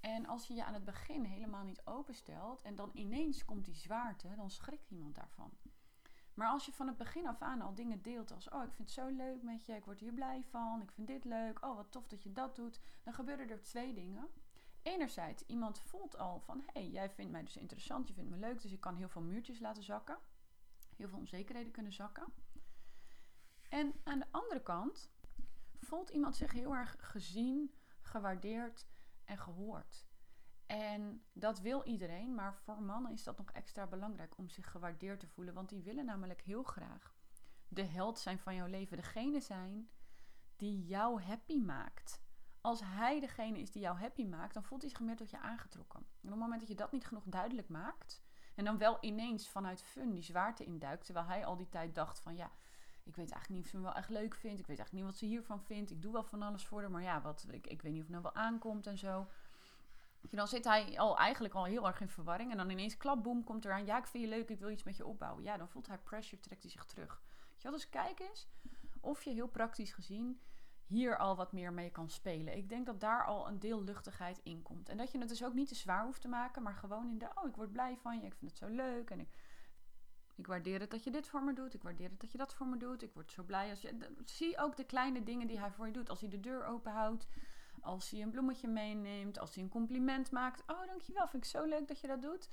En 0.00 0.26
als 0.26 0.46
je 0.46 0.54
je 0.54 0.64
aan 0.64 0.74
het 0.74 0.84
begin 0.84 1.24
helemaal 1.24 1.64
niet 1.64 1.86
openstelt 1.86 2.62
en 2.62 2.74
dan 2.74 2.90
ineens 2.92 3.44
komt 3.44 3.64
die 3.64 3.74
zwaarte, 3.74 4.34
dan 4.36 4.50
schrikt 4.50 4.90
iemand 4.90 5.14
daarvan. 5.14 5.50
Maar 6.34 6.48
als 6.48 6.66
je 6.66 6.72
van 6.72 6.86
het 6.86 6.96
begin 6.96 7.26
af 7.26 7.42
aan 7.42 7.60
al 7.60 7.74
dingen 7.74 8.02
deelt 8.02 8.32
als: 8.32 8.48
Oh, 8.48 8.62
ik 8.62 8.72
vind 8.72 8.88
het 8.88 8.98
zo 8.98 9.08
leuk 9.08 9.42
met 9.42 9.64
je, 9.64 9.72
ik 9.72 9.84
word 9.84 10.00
hier 10.00 10.12
blij 10.12 10.44
van, 10.44 10.82
ik 10.82 10.90
vind 10.90 11.06
dit 11.06 11.24
leuk, 11.24 11.64
oh, 11.64 11.76
wat 11.76 11.92
tof 11.92 12.06
dat 12.06 12.22
je 12.22 12.32
dat 12.32 12.56
doet, 12.56 12.80
dan 13.02 13.14
gebeuren 13.14 13.50
er 13.50 13.62
twee 13.62 13.94
dingen. 13.94 14.28
Enerzijds, 14.82 15.42
iemand 15.46 15.80
voelt 15.80 16.18
al 16.18 16.40
van: 16.40 16.60
Hé, 16.60 16.80
hey, 16.80 16.90
jij 16.90 17.10
vindt 17.10 17.32
mij 17.32 17.42
dus 17.42 17.56
interessant, 17.56 18.08
je 18.08 18.14
vindt 18.14 18.30
me 18.30 18.36
leuk, 18.36 18.62
dus 18.62 18.72
ik 18.72 18.80
kan 18.80 18.96
heel 18.96 19.08
veel 19.08 19.22
muurtjes 19.22 19.60
laten 19.60 19.82
zakken, 19.82 20.18
heel 20.96 21.08
veel 21.08 21.18
onzekerheden 21.18 21.72
kunnen 21.72 21.92
zakken. 21.92 22.32
En 23.68 23.94
aan 24.02 24.18
de 24.18 24.26
andere 24.30 24.62
kant 24.62 25.10
voelt 25.78 26.10
iemand 26.10 26.36
zich 26.36 26.52
heel 26.52 26.74
erg 26.74 26.96
gezien, 26.98 27.74
gewaardeerd 28.00 28.86
en 29.24 29.38
gehoord. 29.38 30.06
En 30.66 31.24
dat 31.32 31.60
wil 31.60 31.84
iedereen, 31.84 32.34
maar 32.34 32.54
voor 32.54 32.82
mannen 32.82 33.12
is 33.12 33.24
dat 33.24 33.38
nog 33.38 33.50
extra 33.50 33.86
belangrijk 33.86 34.38
om 34.38 34.48
zich 34.48 34.70
gewaardeerd 34.70 35.20
te 35.20 35.26
voelen. 35.26 35.54
Want 35.54 35.68
die 35.68 35.82
willen 35.82 36.04
namelijk 36.04 36.40
heel 36.40 36.62
graag 36.62 37.14
de 37.68 37.82
held 37.82 38.18
zijn 38.18 38.38
van 38.38 38.54
jouw 38.54 38.66
leven. 38.66 38.96
Degene 38.96 39.40
zijn 39.40 39.90
die 40.56 40.84
jou 40.84 41.22
happy 41.22 41.58
maakt. 41.58 42.22
Als 42.60 42.80
hij 42.84 43.20
degene 43.20 43.58
is 43.58 43.70
die 43.70 43.82
jou 43.82 43.98
happy 43.98 44.24
maakt, 44.24 44.54
dan 44.54 44.64
voelt 44.64 44.80
hij 44.80 44.90
zich 44.90 45.00
meer 45.00 45.16
tot 45.16 45.30
je 45.30 45.38
aangetrokken. 45.38 46.00
En 46.00 46.06
op 46.22 46.30
het 46.30 46.38
moment 46.38 46.60
dat 46.60 46.68
je 46.68 46.74
dat 46.74 46.92
niet 46.92 47.06
genoeg 47.06 47.24
duidelijk 47.26 47.68
maakt, 47.68 48.22
en 48.54 48.64
dan 48.64 48.78
wel 48.78 48.98
ineens 49.00 49.48
vanuit 49.48 49.82
fun 49.82 50.10
die 50.10 50.22
zwaarte 50.22 50.64
induikt, 50.64 51.04
terwijl 51.04 51.26
hij 51.26 51.46
al 51.46 51.56
die 51.56 51.68
tijd 51.68 51.94
dacht 51.94 52.20
van 52.20 52.36
ja, 52.36 52.50
ik 53.02 53.16
weet 53.16 53.30
eigenlijk 53.30 53.48
niet 53.48 53.64
of 53.64 53.68
ze 53.70 53.76
me 53.76 53.82
wel 53.82 53.94
echt 53.94 54.08
leuk 54.08 54.34
vindt. 54.34 54.60
Ik 54.60 54.66
weet 54.66 54.78
eigenlijk 54.78 54.92
niet 54.92 55.04
wat 55.04 55.16
ze 55.16 55.26
hiervan 55.26 55.62
vindt. 55.62 55.90
Ik 55.90 56.02
doe 56.02 56.12
wel 56.12 56.24
van 56.24 56.42
alles 56.42 56.66
voor 56.66 56.80
haar, 56.80 56.90
maar 56.90 57.02
ja, 57.02 57.20
wat, 57.20 57.46
ik, 57.50 57.66
ik 57.66 57.82
weet 57.82 57.92
niet 57.92 58.02
of 58.02 58.08
het 58.08 58.20
nou 58.20 58.22
wel 58.22 58.42
aankomt 58.42 58.86
en 58.86 58.98
zo 58.98 59.26
dan 60.28 60.48
zit 60.48 60.64
hij 60.64 60.98
al 60.98 61.18
eigenlijk 61.18 61.54
al 61.54 61.64
heel 61.64 61.86
erg 61.86 62.00
in 62.00 62.08
verwarring. 62.08 62.50
En 62.50 62.56
dan 62.56 62.70
ineens 62.70 62.96
klapboom 62.96 63.44
komt 63.44 63.64
eraan. 63.64 63.84
Ja, 63.84 63.98
ik 63.98 64.06
vind 64.06 64.24
je 64.24 64.30
leuk, 64.30 64.48
ik 64.48 64.58
wil 64.58 64.70
iets 64.70 64.82
met 64.82 64.96
je 64.96 65.06
opbouwen. 65.06 65.42
Ja, 65.42 65.56
dan 65.56 65.68
voelt 65.68 65.86
hij 65.86 65.98
pressure, 65.98 66.42
trekt 66.42 66.62
hij 66.62 66.70
zich 66.70 66.84
terug. 66.84 67.22
Je 67.56 67.70
dus 67.70 67.88
kijk 67.88 68.20
eens 68.20 68.48
of 69.00 69.22
je 69.22 69.30
heel 69.30 69.48
praktisch 69.48 69.92
gezien 69.92 70.40
hier 70.90 71.18
al 71.18 71.36
wat 71.36 71.52
meer 71.52 71.72
mee 71.72 71.90
kan 71.90 72.08
spelen. 72.08 72.56
Ik 72.56 72.68
denk 72.68 72.86
dat 72.86 73.00
daar 73.00 73.24
al 73.24 73.48
een 73.48 73.58
deel 73.58 73.82
luchtigheid 73.82 74.40
in 74.42 74.62
komt. 74.62 74.88
En 74.88 74.96
dat 74.96 75.12
je 75.12 75.18
het 75.18 75.28
dus 75.28 75.44
ook 75.44 75.54
niet 75.54 75.68
te 75.68 75.74
zwaar 75.74 76.04
hoeft 76.04 76.20
te 76.20 76.28
maken, 76.28 76.62
maar 76.62 76.74
gewoon 76.74 77.08
in 77.08 77.18
de, 77.18 77.28
oh, 77.34 77.48
ik 77.48 77.56
word 77.56 77.72
blij 77.72 77.96
van 77.96 78.20
je, 78.20 78.26
ik 78.26 78.34
vind 78.34 78.50
het 78.50 78.60
zo 78.60 78.68
leuk 78.68 79.10
en 79.10 79.20
ik, 79.20 79.28
ik 80.36 80.46
waardeer 80.46 80.80
het 80.80 80.90
dat 80.90 81.04
je 81.04 81.10
dit 81.10 81.26
voor 81.26 81.42
me 81.42 81.52
doet, 81.52 81.74
ik 81.74 81.82
waardeer 81.82 82.10
het 82.10 82.20
dat 82.20 82.32
je 82.32 82.38
dat 82.38 82.54
voor 82.54 82.66
me 82.66 82.76
doet, 82.76 83.02
ik 83.02 83.14
word 83.14 83.32
zo 83.32 83.42
blij 83.42 83.70
als 83.70 83.80
je, 83.80 84.14
zie 84.24 84.58
ook 84.58 84.76
de 84.76 84.84
kleine 84.84 85.22
dingen 85.22 85.46
die 85.46 85.58
hij 85.58 85.70
voor 85.70 85.86
je 85.86 85.92
doet. 85.92 86.10
Als 86.10 86.20
hij 86.20 86.28
de 86.28 86.40
deur 86.40 86.64
open 86.64 86.92
houdt, 86.92 87.26
als 87.80 88.10
hij 88.10 88.22
een 88.22 88.30
bloemetje 88.30 88.68
meeneemt, 88.68 89.38
als 89.38 89.54
hij 89.54 89.64
een 89.64 89.70
compliment 89.70 90.30
maakt. 90.30 90.62
Oh, 90.66 90.86
dankjewel, 90.86 91.28
vind 91.28 91.44
ik 91.44 91.50
zo 91.50 91.64
leuk 91.64 91.88
dat 91.88 92.00
je 92.00 92.06
dat 92.06 92.22
doet. 92.22 92.48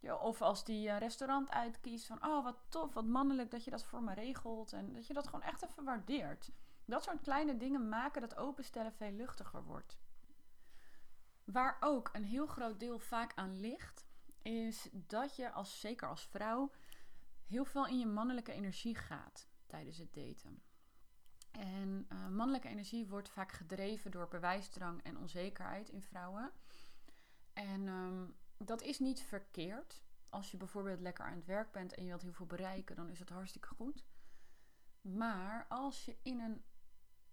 Ja, 0.00 0.16
of 0.16 0.42
als 0.42 0.64
die 0.64 0.88
een 0.88 0.98
restaurant 0.98 1.50
uitkiest 1.50 2.06
van, 2.06 2.26
oh 2.26 2.44
wat 2.44 2.56
tof, 2.68 2.94
wat 2.94 3.04
mannelijk 3.04 3.50
dat 3.50 3.64
je 3.64 3.70
dat 3.70 3.84
voor 3.84 4.02
me 4.02 4.14
regelt. 4.14 4.72
En 4.72 4.92
dat 4.92 5.06
je 5.06 5.14
dat 5.14 5.26
gewoon 5.26 5.42
echt 5.42 5.62
even 5.62 5.84
waardeert. 5.84 6.50
Dat 6.84 7.02
soort 7.02 7.20
kleine 7.20 7.56
dingen 7.56 7.88
maken 7.88 8.20
dat 8.20 8.36
openstellen 8.36 8.92
veel 8.92 9.12
luchtiger 9.12 9.64
wordt. 9.64 9.98
Waar 11.44 11.76
ook 11.80 12.10
een 12.12 12.24
heel 12.24 12.46
groot 12.46 12.80
deel 12.80 12.98
vaak 12.98 13.32
aan 13.34 13.60
ligt, 13.60 14.06
is 14.42 14.88
dat 14.92 15.36
je 15.36 15.52
als, 15.52 15.80
zeker 15.80 16.08
als 16.08 16.26
vrouw, 16.26 16.72
heel 17.46 17.64
veel 17.64 17.86
in 17.86 17.98
je 17.98 18.06
mannelijke 18.06 18.52
energie 18.52 18.94
gaat 18.94 19.48
tijdens 19.66 19.98
het 19.98 20.14
daten. 20.14 20.62
En 21.50 22.06
uh, 22.12 22.28
mannelijke 22.28 22.68
energie 22.68 23.06
wordt 23.06 23.28
vaak 23.28 23.52
gedreven 23.52 24.10
door 24.10 24.28
bewijsdrang 24.28 25.02
en 25.02 25.18
onzekerheid 25.18 25.88
in 25.88 26.02
vrouwen. 26.02 26.52
En 27.52 27.86
um, 27.88 28.36
dat 28.56 28.82
is 28.82 28.98
niet 28.98 29.20
verkeerd. 29.20 30.02
Als 30.28 30.50
je 30.50 30.56
bijvoorbeeld 30.56 31.00
lekker 31.00 31.24
aan 31.24 31.36
het 31.36 31.46
werk 31.46 31.72
bent 31.72 31.94
en 31.94 32.02
je 32.02 32.08
wilt 32.08 32.22
heel 32.22 32.32
veel 32.32 32.46
bereiken, 32.46 32.96
dan 32.96 33.08
is 33.08 33.18
het 33.18 33.28
hartstikke 33.28 33.68
goed. 33.68 34.04
Maar 35.00 35.66
als 35.68 36.04
je 36.04 36.16
in 36.22 36.40
een 36.40 36.62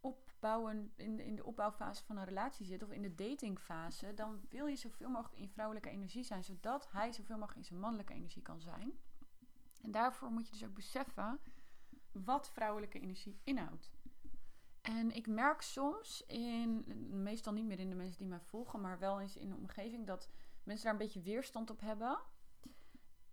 opbouwen, 0.01 0.91
in 0.95 1.19
in 1.19 1.35
de 1.35 1.45
opbouwfase 1.45 2.03
van 2.03 2.17
een 2.17 2.25
relatie 2.25 2.65
zit 2.65 2.83
of 2.83 2.91
in 2.91 3.01
de 3.01 3.15
datingfase, 3.15 4.13
dan 4.13 4.39
wil 4.49 4.65
je 4.65 4.75
zoveel 4.75 5.09
mogelijk 5.09 5.41
in 5.41 5.49
vrouwelijke 5.49 5.89
energie 5.89 6.23
zijn, 6.23 6.43
zodat 6.43 6.91
hij 6.91 7.11
zoveel 7.11 7.37
mogelijk 7.37 7.59
in 7.59 7.65
zijn 7.65 7.79
mannelijke 7.79 8.13
energie 8.13 8.41
kan 8.41 8.61
zijn. 8.61 8.99
En 9.81 9.91
daarvoor 9.91 10.31
moet 10.31 10.45
je 10.45 10.51
dus 10.51 10.65
ook 10.65 10.73
beseffen 10.73 11.39
wat 12.11 12.49
vrouwelijke 12.49 12.99
energie 12.99 13.39
inhoudt. 13.43 13.91
En 14.81 15.11
ik 15.11 15.27
merk 15.27 15.61
soms, 15.61 16.25
in, 16.25 16.85
meestal 17.23 17.53
niet 17.53 17.65
meer 17.65 17.79
in 17.79 17.89
de 17.89 17.95
mensen 17.95 18.17
die 18.17 18.27
mij 18.27 18.39
volgen, 18.39 18.81
maar 18.81 18.99
wel 18.99 19.19
eens 19.19 19.37
in 19.37 19.49
de 19.49 19.55
omgeving, 19.55 20.07
dat 20.07 20.29
mensen 20.63 20.83
daar 20.83 20.93
een 20.93 21.05
beetje 21.05 21.21
weerstand 21.21 21.69
op 21.69 21.79
hebben. 21.79 22.19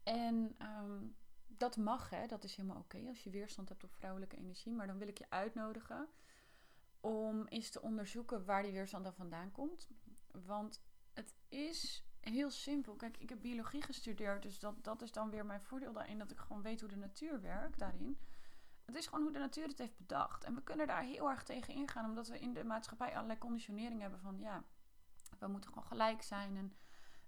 En 0.03 0.55
ehm, 0.59 1.03
dat 1.47 1.77
mag, 1.77 2.11
hè? 2.11 2.27
dat 2.27 2.45
is 2.45 2.57
helemaal 2.57 2.81
oké 2.81 3.09
als 3.09 3.25
je 3.25 3.31
weerstand 3.31 3.69
hebt 3.69 3.85
op 3.85 3.95
vrouwelijke 3.95 4.37
energie. 4.37 4.73
Maar 4.73 4.87
dan 4.87 4.99
wil 4.99 5.09
ik 5.09 5.19
je 5.19 5.31
uitnodigen 5.31 6.09
om 7.07 7.47
eens 7.47 7.71
te 7.71 7.83
onderzoeken 7.83 8.45
waar 8.45 8.63
die 8.63 8.73
weerstand 8.73 9.05
dan 9.05 9.15
vandaan 9.15 9.53
komt. 9.53 9.89
Want 10.47 10.83
het 11.13 11.35
is 11.49 12.05
heel 12.21 12.51
simpel. 12.51 12.95
Kijk, 12.95 13.17
ik 13.17 13.29
heb 13.29 13.41
biologie 13.41 13.83
gestudeerd, 13.83 14.43
dus 14.43 14.59
dat, 14.59 14.85
dat 14.85 15.03
is 15.03 15.13
dan 15.13 15.31
weer 15.31 15.47
mijn 15.47 15.61
voordeel 15.61 15.93
daarin, 15.93 16.19
dat 16.19 16.31
ik 16.31 16.39
gewoon 16.39 16.63
weet 16.63 16.81
hoe 16.81 16.89
de 16.89 16.97
natuur 16.97 17.41
werkt 17.41 17.79
daarin. 17.79 18.19
Het 18.85 18.95
is 18.95 19.07
gewoon 19.07 19.23
hoe 19.23 19.33
de 19.33 19.39
natuur 19.39 19.67
het 19.67 19.79
heeft 19.79 19.97
bedacht. 19.97 20.45
En 20.45 20.55
we 20.55 20.63
kunnen 20.63 20.87
daar 20.87 21.03
heel 21.03 21.31
erg 21.31 21.43
tegen 21.43 21.75
ingaan, 21.75 22.05
omdat 22.05 22.29
we 22.29 22.39
in 22.39 22.53
de 22.53 22.65
maatschappij 22.65 23.15
allerlei 23.15 23.39
conditionering 23.39 24.01
hebben 24.01 24.21
van 24.21 24.39
ja, 24.39 24.65
we 25.39 25.47
moeten 25.47 25.71
gewoon 25.71 25.89
gelijk 25.89 26.23
zijn. 26.23 26.57
En 26.57 26.77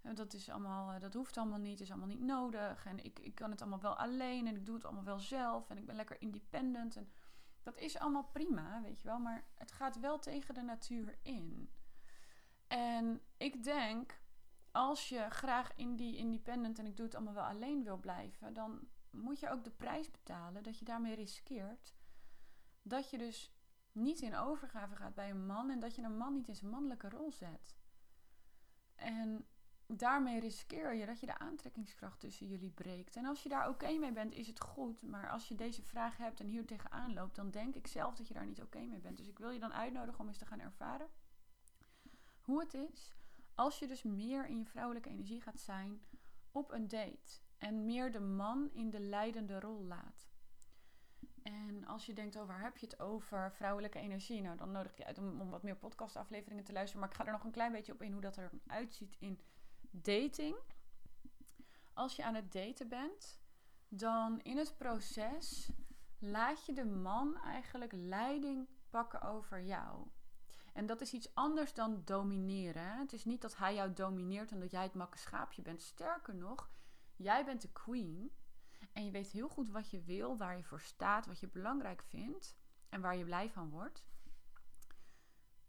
eh, 0.03 0.15
dat, 0.15 0.33
is 0.33 0.49
allemaal, 0.49 0.93
eh, 0.93 1.01
dat 1.01 1.15
hoeft 1.15 1.37
allemaal 1.37 1.59
niet, 1.59 1.81
is 1.81 1.91
allemaal 1.91 2.09
niet 2.09 2.21
nodig. 2.21 2.87
En 2.87 3.05
ik, 3.05 3.19
ik 3.19 3.35
kan 3.35 3.51
het 3.51 3.61
allemaal 3.61 3.81
wel 3.81 3.97
alleen 3.97 4.47
en 4.47 4.57
ik 4.57 4.67
doe 4.67 4.75
het 4.75 4.85
allemaal 4.85 5.05
wel 5.05 5.19
zelf. 5.19 5.71
En 5.71 5.79
ik 5.79 5.87
ben 5.87 5.97
lekker 5.97 6.21
independent. 6.21 6.97
En 6.97 7.11
dat 7.63 7.79
is 7.79 7.99
allemaal 7.99 8.29
prima, 8.33 8.83
weet 8.83 9.01
je 9.01 9.09
wel. 9.09 9.19
Maar 9.19 9.45
het 9.55 9.73
gaat 9.73 10.01
wel 10.01 10.19
tegen 10.19 10.55
de 10.55 10.63
natuur 10.63 11.19
in. 11.23 11.73
En 12.67 13.21
ik 13.37 13.65
denk, 13.65 14.21
als 14.71 15.09
je 15.09 15.31
graag 15.31 15.75
in 15.77 15.97
die 15.97 16.17
independent 16.17 16.79
en 16.79 16.87
ik 16.87 16.97
doe 16.97 17.07
het 17.07 17.15
allemaal 17.15 17.35
wel 17.35 17.45
alleen 17.45 17.85
wil 17.85 17.99
blijven, 17.99 18.55
dan 18.55 18.89
moet 19.11 19.41
je 19.41 19.51
ook 19.51 19.65
de 19.65 19.71
prijs 19.71 20.11
betalen 20.11 20.63
dat 20.63 20.79
je 20.79 20.85
daarmee 20.85 21.15
riskeert 21.15 21.97
dat 22.89 23.11
je 23.11 23.19
dus 23.19 23.53
niet 23.93 24.21
in 24.21 24.37
overgave 24.37 24.97
gaat 24.97 25.15
bij 25.15 25.31
een 25.31 25.47
man 25.47 25.71
en 25.71 25.81
dat 25.81 25.95
je 25.95 26.03
een 26.03 26.17
man 26.17 26.35
niet 26.35 26.49
in 26.49 26.57
zijn 26.57 26.71
mannelijke 26.71 27.09
rol 27.09 27.33
zet. 27.33 27.77
En 28.95 29.47
daarmee 29.97 30.41
riskeer 30.41 30.95
je 30.95 31.07
dat 31.07 31.21
je 31.21 31.27
de 31.27 31.39
aantrekkingskracht 31.39 32.21
tussen 32.21 32.47
jullie 32.47 32.71
breekt. 32.71 33.17
En 33.17 33.25
als 33.25 33.43
je 33.43 33.49
daar 33.49 33.69
oké 33.69 33.93
mee 33.99 34.13
bent, 34.13 34.35
is 34.35 34.47
het 34.47 34.61
goed. 34.61 35.03
Maar 35.03 35.31
als 35.31 35.49
je 35.49 35.55
deze 35.55 35.83
vraag 35.83 36.17
hebt 36.17 36.41
en 36.41 36.47
hier 36.47 36.67
tegenaan 36.67 37.15
loopt, 37.15 37.37
dan 37.37 37.51
denk 37.51 37.75
ik 37.75 37.87
zelf 37.87 38.15
dat 38.15 38.29
je 38.29 38.35
daar 38.35 38.47
niet 38.47 38.63
oké 38.63 38.81
mee 38.81 39.01
bent. 39.01 39.17
Dus 39.17 39.29
ik 39.29 39.39
wil 39.39 39.51
je 39.51 39.59
dan 39.59 39.73
uitnodigen 39.73 40.21
om 40.21 40.29
eens 40.29 40.39
te 40.39 40.47
gaan 40.47 40.61
ervaren 40.61 41.09
hoe 42.49 42.61
het 42.61 42.75
is 42.75 43.15
als 43.55 43.79
je 43.79 43.87
dus 43.87 44.03
meer 44.03 44.47
in 44.47 44.59
je 44.59 44.65
vrouwelijke 44.65 45.09
energie 45.09 45.41
gaat 45.41 45.61
zijn 45.61 46.01
op 46.53 46.73
een 46.73 46.89
date. 46.89 47.41
En 47.59 47.85
meer 47.85 48.13
de 48.13 48.21
man 48.21 48.71
in 48.73 48.91
de 48.91 49.01
leidende 49.01 49.61
rol 49.61 49.85
laat. 49.85 50.29
En 51.43 51.87
als 51.87 52.07
je 52.07 52.13
denkt, 52.13 52.37
oh, 52.37 52.47
waar 52.47 52.63
heb 52.63 52.77
je 52.77 52.87
het 52.87 53.01
over? 53.01 53.53
Vrouwelijke 53.53 53.99
energie. 53.99 54.43
Nou, 54.43 54.57
dan 54.57 54.71
nodig 54.71 54.91
ik 54.91 54.99
je 54.99 55.05
uit 55.05 55.19
om, 55.19 55.41
om 55.41 55.51
wat 55.51 55.63
meer 55.63 55.77
podcastafleveringen 55.77 56.65
te 56.65 56.73
luisteren. 56.73 57.01
Maar 57.01 57.11
ik 57.11 57.17
ga 57.17 57.27
er 57.27 57.33
nog 57.33 57.45
een 57.45 57.51
klein 57.51 57.73
beetje 57.73 57.93
op 57.93 58.03
in 58.03 58.13
hoe 58.13 58.21
dat 58.21 58.39
eruit 58.39 58.95
ziet 58.95 59.17
in 59.19 59.41
dating. 59.91 60.57
Als 61.95 62.17
je 62.17 62.25
aan 62.25 62.35
het 62.35 62.53
daten 62.53 62.89
bent, 62.89 63.41
dan 63.89 64.41
in 64.41 64.57
het 64.57 64.77
proces 64.77 65.71
laat 66.19 66.67
je 66.67 66.73
de 66.73 66.87
man 66.87 67.37
eigenlijk 67.37 67.93
leiding 67.93 68.69
pakken 68.91 69.23
over 69.23 69.63
jou. 69.63 70.07
En 70.73 70.87
dat 70.87 71.01
is 71.01 71.13
iets 71.13 71.35
anders 71.35 71.75
dan 71.75 72.03
domineren. 72.05 72.99
Het 72.99 73.13
is 73.13 73.25
niet 73.25 73.41
dat 73.41 73.57
hij 73.57 73.75
jou 73.75 73.93
domineert 73.93 74.51
en 74.51 74.61
dat 74.61 74.71
jij 74.71 74.83
het 74.83 74.95
makke 74.95 75.19
schaapje 75.19 75.63
bent. 75.63 75.83
Sterker 75.83 76.35
nog, 76.35 76.71
jij 77.17 77.45
bent 77.45 77.63
de 77.63 77.73
queen. 77.73 78.33
En 78.93 79.05
je 79.05 79.11
weet 79.11 79.31
heel 79.31 79.49
goed 79.49 79.71
wat 79.71 79.91
je 79.91 80.03
wil, 80.03 80.37
waar 80.37 80.57
je 80.57 80.65
voor 80.65 80.81
staat, 80.81 81.27
wat 81.27 81.41
je 81.41 81.49
belangrijk 81.49 82.03
vindt 82.03 82.57
en 82.89 83.01
waar 83.01 83.17
je 83.17 83.25
blij 83.25 83.51
van 83.51 83.71
wordt. 83.71 84.05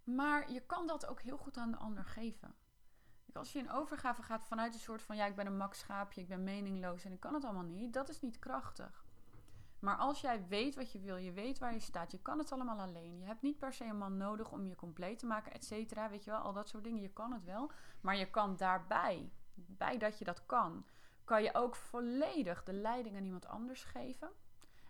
Maar 0.04 0.52
je 0.52 0.66
kan 0.66 0.88
dat 0.88 1.06
ook 1.06 1.22
heel 1.22 1.38
goed 1.38 1.58
aan 1.58 1.72
de 1.72 1.78
ander 1.78 2.06
geven. 2.06 2.56
Als 3.34 3.52
je 3.52 3.60
in 3.60 3.72
overgave 3.72 4.24
gaat 4.24 4.46
vanuit 4.46 4.74
een 4.74 4.80
soort 4.80 5.02
van 5.02 5.16
ja, 5.16 5.26
ik 5.26 5.36
ben 5.36 5.46
een 5.46 5.58
max 5.58 5.80
schaapje, 5.80 6.22
ik 6.22 6.28
ben 6.28 6.44
meningloos 6.44 7.06
en 7.06 7.12
ik 7.12 7.20
kan 7.20 7.34
het 7.34 7.44
allemaal 7.44 7.64
niet, 7.64 7.94
dat 7.94 8.10
is 8.10 8.22
niet 8.22 8.40
krachtig. 8.40 9.06
Maar 9.80 9.96
als 9.96 10.22
jij 10.22 10.48
weet 10.48 10.76
wat 10.76 10.92
je 10.92 11.00
wil, 11.00 11.16
je 11.16 11.32
weet 11.32 11.60
waar 11.60 11.74
je 11.74 11.80
staat, 11.80 12.12
je 12.12 12.22
kan 12.22 12.38
het 12.38 12.52
allemaal 12.52 12.80
alleen. 12.80 13.20
Je 13.20 13.26
hebt 13.26 13.42
niet 13.42 13.58
per 13.58 13.74
se 13.74 13.86
een 13.86 13.98
man 13.98 14.18
nodig 14.18 14.52
om 14.52 14.66
je 14.66 14.76
compleet 14.76 15.20
te 15.20 15.26
maken, 15.26 15.54
et 15.54 15.66
cetera. 15.66 16.10
Weet 16.10 16.24
je 16.24 16.32
wel, 16.32 16.40
al 16.40 16.54
dat 16.54 16.70
soort 16.70 16.84
dingen. 16.84 17.02
Je 17.02 17.14
kan 17.14 17.34
het 17.34 17.44
wel. 17.44 17.72
Maar 18.02 18.16
je 18.16 18.30
kan 18.30 18.56
daarbij, 18.56 19.32
bij 19.54 19.98
dat 19.98 20.20
je 20.20 20.26
dat 20.26 20.46
kan, 20.46 20.86
kan 21.24 21.44
je 21.44 21.54
ook 21.54 21.76
volledig 21.76 22.64
de 22.64 22.74
leiding 22.74 23.16
aan 23.16 23.24
iemand 23.24 23.48
anders 23.48 23.84
geven. 23.84 24.30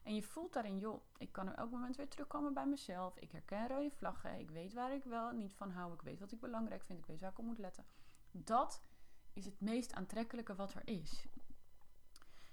En 0.04 0.16
je 0.16 0.24
voelt 0.24 0.54
daarin, 0.54 0.78
joh, 0.78 1.02
ik 1.18 1.32
kan 1.32 1.50
op 1.50 1.56
elk 1.56 1.72
moment 1.72 1.96
weer 1.96 2.08
terugkomen 2.08 2.54
bij 2.54 2.68
mezelf. 2.68 3.18
Ik 3.18 3.32
herken 3.32 3.68
rode 3.68 3.92
vlaggen. 3.92 4.40
Ik 4.40 4.50
weet 4.50 4.74
waar 4.74 4.94
ik 4.94 5.04
wel 5.04 5.32
niet 5.32 5.54
van 5.56 5.72
hou. 5.72 5.94
Ik 5.94 6.02
weet 6.02 6.20
wat 6.20 6.32
ik 6.32 6.40
belangrijk 6.40 6.84
vind. 6.84 7.00
Ik 7.00 7.06
weet 7.06 7.20
waar 7.20 7.32
ik 7.32 7.40
op 7.40 7.46
moet 7.46 7.58
letten. 7.58 7.86
Dat 8.32 8.82
is 9.34 9.46
het 9.46 9.62
meest 9.62 9.94
aantrekkelijke 9.94 10.56
wat 10.56 10.74
er 10.74 10.88
is. 10.88 11.26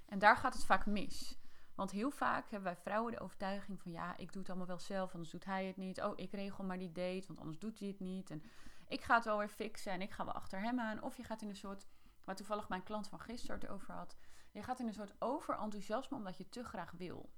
En 0.06 0.18
daar 0.18 0.36
gaat 0.36 0.54
het 0.54 0.64
vaak 0.64 0.86
mis. 0.86 1.38
Want 1.74 1.90
heel 1.90 2.10
vaak 2.10 2.50
hebben 2.50 2.72
wij 2.72 2.82
vrouwen 2.82 3.12
de 3.12 3.20
overtuiging 3.20 3.80
van 3.80 3.92
ja, 3.92 4.16
ik 4.16 4.32
doe 4.32 4.40
het 4.40 4.50
allemaal 4.50 4.66
wel 4.66 4.78
zelf, 4.78 5.12
anders 5.12 5.30
doet 5.30 5.44
hij 5.44 5.66
het 5.66 5.76
niet. 5.76 6.02
Oh, 6.02 6.12
ik 6.16 6.32
regel 6.32 6.64
maar 6.64 6.78
die 6.78 6.92
date, 6.92 7.26
want 7.26 7.38
anders 7.38 7.58
doet 7.58 7.78
hij 7.78 7.88
het 7.88 8.00
niet. 8.00 8.30
En 8.30 8.42
ik 8.88 9.02
ga 9.02 9.14
het 9.14 9.24
wel 9.24 9.38
weer 9.38 9.48
fixen 9.48 9.92
en 9.92 10.00
ik 10.00 10.12
ga 10.12 10.24
wel 10.24 10.34
achter 10.34 10.60
hem 10.60 10.80
aan. 10.80 11.02
Of 11.02 11.16
je 11.16 11.24
gaat 11.24 11.42
in 11.42 11.48
een 11.48 11.56
soort, 11.56 11.86
waar 12.24 12.36
toevallig 12.36 12.68
mijn 12.68 12.82
klant 12.82 13.08
van 13.08 13.20
gisteren 13.20 13.60
het 13.60 13.68
over 13.68 13.94
had. 13.94 14.16
Je 14.52 14.62
gaat 14.62 14.80
in 14.80 14.86
een 14.86 14.94
soort 14.94 15.14
overenthousiasme 15.18 16.16
omdat 16.16 16.36
je 16.36 16.48
te 16.48 16.64
graag 16.64 16.90
wil. 16.90 17.30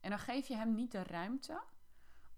En 0.00 0.10
dan 0.10 0.18
geef 0.18 0.48
je 0.48 0.56
hem 0.56 0.74
niet 0.74 0.92
de 0.92 1.02
ruimte 1.02 1.62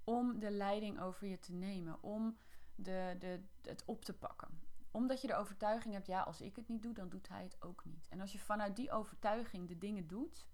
om 0.04 0.38
de 0.38 0.50
leiding 0.50 1.00
over 1.00 1.26
je 1.26 1.38
te 1.38 1.52
nemen, 1.52 2.02
om 2.02 2.38
de, 2.74 3.16
de, 3.18 3.44
het 3.62 3.84
op 3.84 4.04
te 4.04 4.14
pakken 4.14 4.67
omdat 4.98 5.20
je 5.20 5.26
de 5.26 5.34
overtuiging 5.34 5.94
hebt, 5.94 6.06
ja, 6.06 6.20
als 6.20 6.40
ik 6.40 6.56
het 6.56 6.68
niet 6.68 6.82
doe, 6.82 6.94
dan 6.94 7.08
doet 7.08 7.28
hij 7.28 7.42
het 7.42 7.62
ook 7.62 7.84
niet. 7.84 8.08
En 8.08 8.20
als 8.20 8.32
je 8.32 8.38
vanuit 8.38 8.76
die 8.76 8.90
overtuiging 8.90 9.68
de 9.68 9.78
dingen 9.78 10.06
doet, 10.06 10.46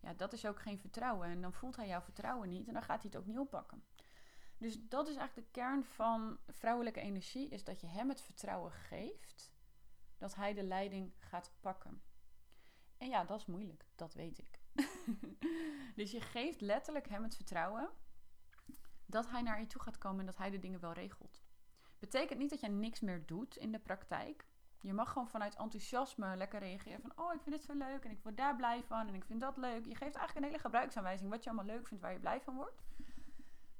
ja, 0.00 0.14
dat 0.14 0.32
is 0.32 0.46
ook 0.46 0.60
geen 0.60 0.78
vertrouwen. 0.78 1.28
En 1.28 1.40
dan 1.40 1.52
voelt 1.52 1.76
hij 1.76 1.86
jouw 1.86 2.00
vertrouwen 2.00 2.48
niet 2.48 2.66
en 2.66 2.72
dan 2.72 2.82
gaat 2.82 3.02
hij 3.02 3.10
het 3.12 3.20
ook 3.20 3.26
niet 3.26 3.38
oppakken. 3.38 3.84
Dus 4.58 4.88
dat 4.88 5.08
is 5.08 5.16
eigenlijk 5.16 5.46
de 5.46 5.60
kern 5.60 5.84
van 5.84 6.38
vrouwelijke 6.48 7.00
energie, 7.00 7.48
is 7.48 7.64
dat 7.64 7.80
je 7.80 7.86
hem 7.86 8.08
het 8.08 8.20
vertrouwen 8.20 8.72
geeft 8.72 9.52
dat 10.18 10.34
hij 10.34 10.54
de 10.54 10.62
leiding 10.62 11.12
gaat 11.18 11.52
pakken. 11.60 12.02
En 12.96 13.08
ja, 13.08 13.24
dat 13.24 13.40
is 13.40 13.46
moeilijk, 13.46 13.86
dat 13.94 14.14
weet 14.14 14.38
ik. 14.38 14.60
dus 16.00 16.10
je 16.10 16.20
geeft 16.20 16.60
letterlijk 16.60 17.08
hem 17.08 17.22
het 17.22 17.36
vertrouwen 17.36 17.90
dat 19.06 19.28
hij 19.28 19.42
naar 19.42 19.60
je 19.60 19.66
toe 19.66 19.82
gaat 19.82 19.98
komen 19.98 20.20
en 20.20 20.26
dat 20.26 20.36
hij 20.36 20.50
de 20.50 20.58
dingen 20.58 20.80
wel 20.80 20.92
regelt. 20.92 21.42
Betekent 22.02 22.38
niet 22.38 22.50
dat 22.50 22.60
je 22.60 22.68
niks 22.68 23.00
meer 23.00 23.26
doet 23.26 23.56
in 23.56 23.72
de 23.72 23.78
praktijk. 23.78 24.46
Je 24.80 24.92
mag 24.92 25.12
gewoon 25.12 25.28
vanuit 25.28 25.56
enthousiasme 25.56 26.36
lekker 26.36 26.60
reageren 26.60 27.00
van... 27.00 27.12
oh, 27.16 27.34
ik 27.34 27.40
vind 27.42 27.54
dit 27.54 27.64
zo 27.64 27.74
leuk 27.74 28.04
en 28.04 28.10
ik 28.10 28.22
word 28.22 28.36
daar 28.36 28.56
blij 28.56 28.82
van 28.82 29.08
en 29.08 29.14
ik 29.14 29.24
vind 29.24 29.40
dat 29.40 29.56
leuk. 29.56 29.84
Je 29.84 29.94
geeft 29.94 30.16
eigenlijk 30.16 30.36
een 30.36 30.44
hele 30.44 30.58
gebruiksaanwijzing 30.58 31.30
wat 31.30 31.44
je 31.44 31.50
allemaal 31.50 31.74
leuk 31.74 31.86
vindt, 31.86 32.02
waar 32.02 32.12
je 32.12 32.18
blij 32.18 32.40
van 32.40 32.54
wordt. 32.54 32.82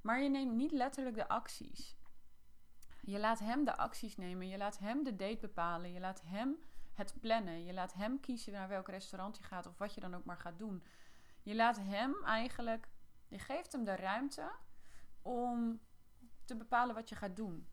Maar 0.00 0.22
je 0.22 0.28
neemt 0.28 0.54
niet 0.54 0.72
letterlijk 0.72 1.16
de 1.16 1.28
acties. 1.28 1.96
Je 3.00 3.18
laat 3.18 3.38
hem 3.38 3.64
de 3.64 3.76
acties 3.76 4.16
nemen. 4.16 4.48
Je 4.48 4.56
laat 4.56 4.78
hem 4.78 5.04
de 5.04 5.16
date 5.16 5.40
bepalen. 5.40 5.92
Je 5.92 6.00
laat 6.00 6.22
hem 6.24 6.56
het 6.92 7.14
plannen. 7.20 7.64
Je 7.64 7.72
laat 7.72 7.94
hem 7.94 8.20
kiezen 8.20 8.52
naar 8.52 8.68
welk 8.68 8.88
restaurant 8.88 9.36
je 9.36 9.42
gaat 9.42 9.66
of 9.66 9.78
wat 9.78 9.94
je 9.94 10.00
dan 10.00 10.14
ook 10.14 10.24
maar 10.24 10.38
gaat 10.38 10.58
doen. 10.58 10.84
Je 11.42 11.54
laat 11.54 11.78
hem 11.78 12.14
eigenlijk... 12.24 12.88
Je 13.28 13.38
geeft 13.38 13.72
hem 13.72 13.84
de 13.84 13.96
ruimte 13.96 14.52
om 15.22 15.80
te 16.44 16.56
bepalen 16.56 16.94
wat 16.94 17.08
je 17.08 17.14
gaat 17.14 17.36
doen. 17.36 17.66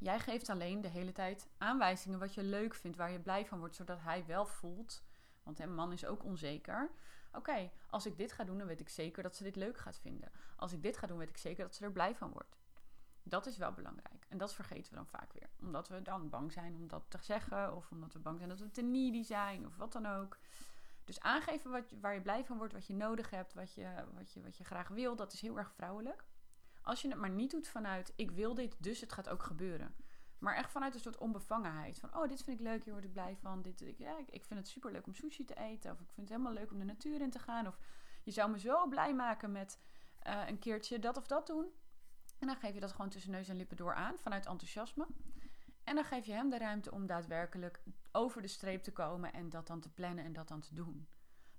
Jij 0.00 0.18
geeft 0.18 0.48
alleen 0.48 0.80
de 0.80 0.88
hele 0.88 1.12
tijd 1.12 1.48
aanwijzingen 1.58 2.18
wat 2.18 2.34
je 2.34 2.42
leuk 2.42 2.74
vindt, 2.74 2.96
waar 2.96 3.10
je 3.10 3.20
blij 3.20 3.46
van 3.46 3.58
wordt, 3.58 3.76
zodat 3.76 4.00
hij 4.00 4.26
wel 4.26 4.46
voelt. 4.46 5.02
Want 5.42 5.60
een 5.60 5.74
man 5.74 5.92
is 5.92 6.06
ook 6.06 6.24
onzeker. 6.24 6.90
Oké, 7.32 7.70
als 7.90 8.06
ik 8.06 8.16
dit 8.16 8.32
ga 8.32 8.44
doen, 8.44 8.58
dan 8.58 8.66
weet 8.66 8.80
ik 8.80 8.88
zeker 8.88 9.22
dat 9.22 9.36
ze 9.36 9.42
dit 9.42 9.56
leuk 9.56 9.78
gaat 9.78 9.98
vinden. 9.98 10.32
Als 10.56 10.72
ik 10.72 10.82
dit 10.82 10.96
ga 10.96 11.06
doen, 11.06 11.18
weet 11.18 11.28
ik 11.28 11.36
zeker 11.36 11.64
dat 11.64 11.74
ze 11.74 11.84
er 11.84 11.92
blij 11.92 12.14
van 12.14 12.32
wordt. 12.32 12.58
Dat 13.22 13.46
is 13.46 13.56
wel 13.56 13.72
belangrijk. 13.72 14.26
En 14.28 14.38
dat 14.38 14.54
vergeten 14.54 14.90
we 14.90 14.96
dan 14.96 15.06
vaak 15.06 15.32
weer. 15.32 15.48
Omdat 15.60 15.88
we 15.88 16.02
dan 16.02 16.28
bang 16.28 16.52
zijn 16.52 16.74
om 16.74 16.88
dat 16.88 17.04
te 17.08 17.18
zeggen. 17.20 17.76
Of 17.76 17.90
omdat 17.90 18.12
we 18.12 18.18
bang 18.18 18.38
zijn 18.38 18.48
dat 18.48 18.58
we 18.58 18.70
te 18.70 18.82
needy 18.82 19.22
zijn. 19.22 19.66
Of 19.66 19.76
wat 19.76 19.92
dan 19.92 20.06
ook. 20.06 20.38
Dus 21.04 21.20
aangeven 21.20 21.70
wat, 21.70 21.92
waar 22.00 22.14
je 22.14 22.20
blij 22.20 22.44
van 22.44 22.56
wordt. 22.56 22.72
Wat 22.72 22.86
je 22.86 22.94
nodig 22.94 23.30
hebt. 23.30 23.54
Wat 23.54 23.74
je, 23.74 24.04
wat, 24.14 24.32
je, 24.32 24.42
wat 24.42 24.56
je 24.56 24.64
graag 24.64 24.88
wil. 24.88 25.16
Dat 25.16 25.32
is 25.32 25.40
heel 25.40 25.58
erg 25.58 25.72
vrouwelijk. 25.72 26.24
Als 26.82 27.02
je 27.02 27.08
het 27.08 27.18
maar 27.18 27.30
niet 27.30 27.50
doet 27.50 27.68
vanuit 27.68 28.12
ik 28.16 28.30
wil 28.30 28.54
dit, 28.54 28.76
dus 28.78 29.00
het 29.00 29.12
gaat 29.12 29.28
ook 29.28 29.42
gebeuren. 29.42 29.94
Maar 30.38 30.54
echt 30.54 30.70
vanuit 30.70 30.94
een 30.94 31.00
soort 31.00 31.18
onbevangenheid. 31.18 31.98
Van 31.98 32.16
oh, 32.16 32.28
dit 32.28 32.42
vind 32.42 32.60
ik 32.60 32.66
leuk, 32.66 32.84
hier 32.84 32.92
word 32.92 33.04
ik 33.04 33.12
blij 33.12 33.36
van. 33.36 33.62
Dit, 33.62 33.80
ik, 33.80 33.98
ja, 33.98 34.18
ik 34.18 34.44
vind 34.44 34.60
het 34.60 34.68
super 34.68 34.92
leuk 34.92 35.06
om 35.06 35.14
sushi 35.14 35.44
te 35.44 35.54
eten. 35.54 35.90
Of 35.90 36.00
ik 36.00 36.06
vind 36.06 36.28
het 36.28 36.28
helemaal 36.28 36.52
leuk 36.52 36.70
om 36.70 36.78
de 36.78 36.84
natuur 36.84 37.20
in 37.20 37.30
te 37.30 37.38
gaan. 37.38 37.66
Of 37.66 37.78
je 38.22 38.30
zou 38.30 38.50
me 38.50 38.58
zo 38.58 38.88
blij 38.88 39.14
maken 39.14 39.52
met 39.52 39.80
uh, 40.26 40.48
een 40.48 40.58
keertje 40.58 40.98
dat 40.98 41.16
of 41.16 41.26
dat 41.26 41.46
doen. 41.46 41.66
En 42.38 42.46
dan 42.46 42.56
geef 42.56 42.74
je 42.74 42.80
dat 42.80 42.92
gewoon 42.92 43.10
tussen 43.10 43.30
neus 43.30 43.48
en 43.48 43.56
lippen 43.56 43.76
door 43.76 43.94
aan, 43.94 44.18
vanuit 44.18 44.46
enthousiasme. 44.46 45.06
En 45.84 45.94
dan 45.94 46.04
geef 46.04 46.26
je 46.26 46.32
hem 46.32 46.50
de 46.50 46.58
ruimte 46.58 46.92
om 46.92 47.06
daadwerkelijk 47.06 47.82
over 48.12 48.42
de 48.42 48.48
streep 48.48 48.82
te 48.82 48.92
komen 48.92 49.32
en 49.32 49.48
dat 49.48 49.66
dan 49.66 49.80
te 49.80 49.88
plannen 49.88 50.24
en 50.24 50.32
dat 50.32 50.48
dan 50.48 50.60
te 50.60 50.74
doen 50.74 51.08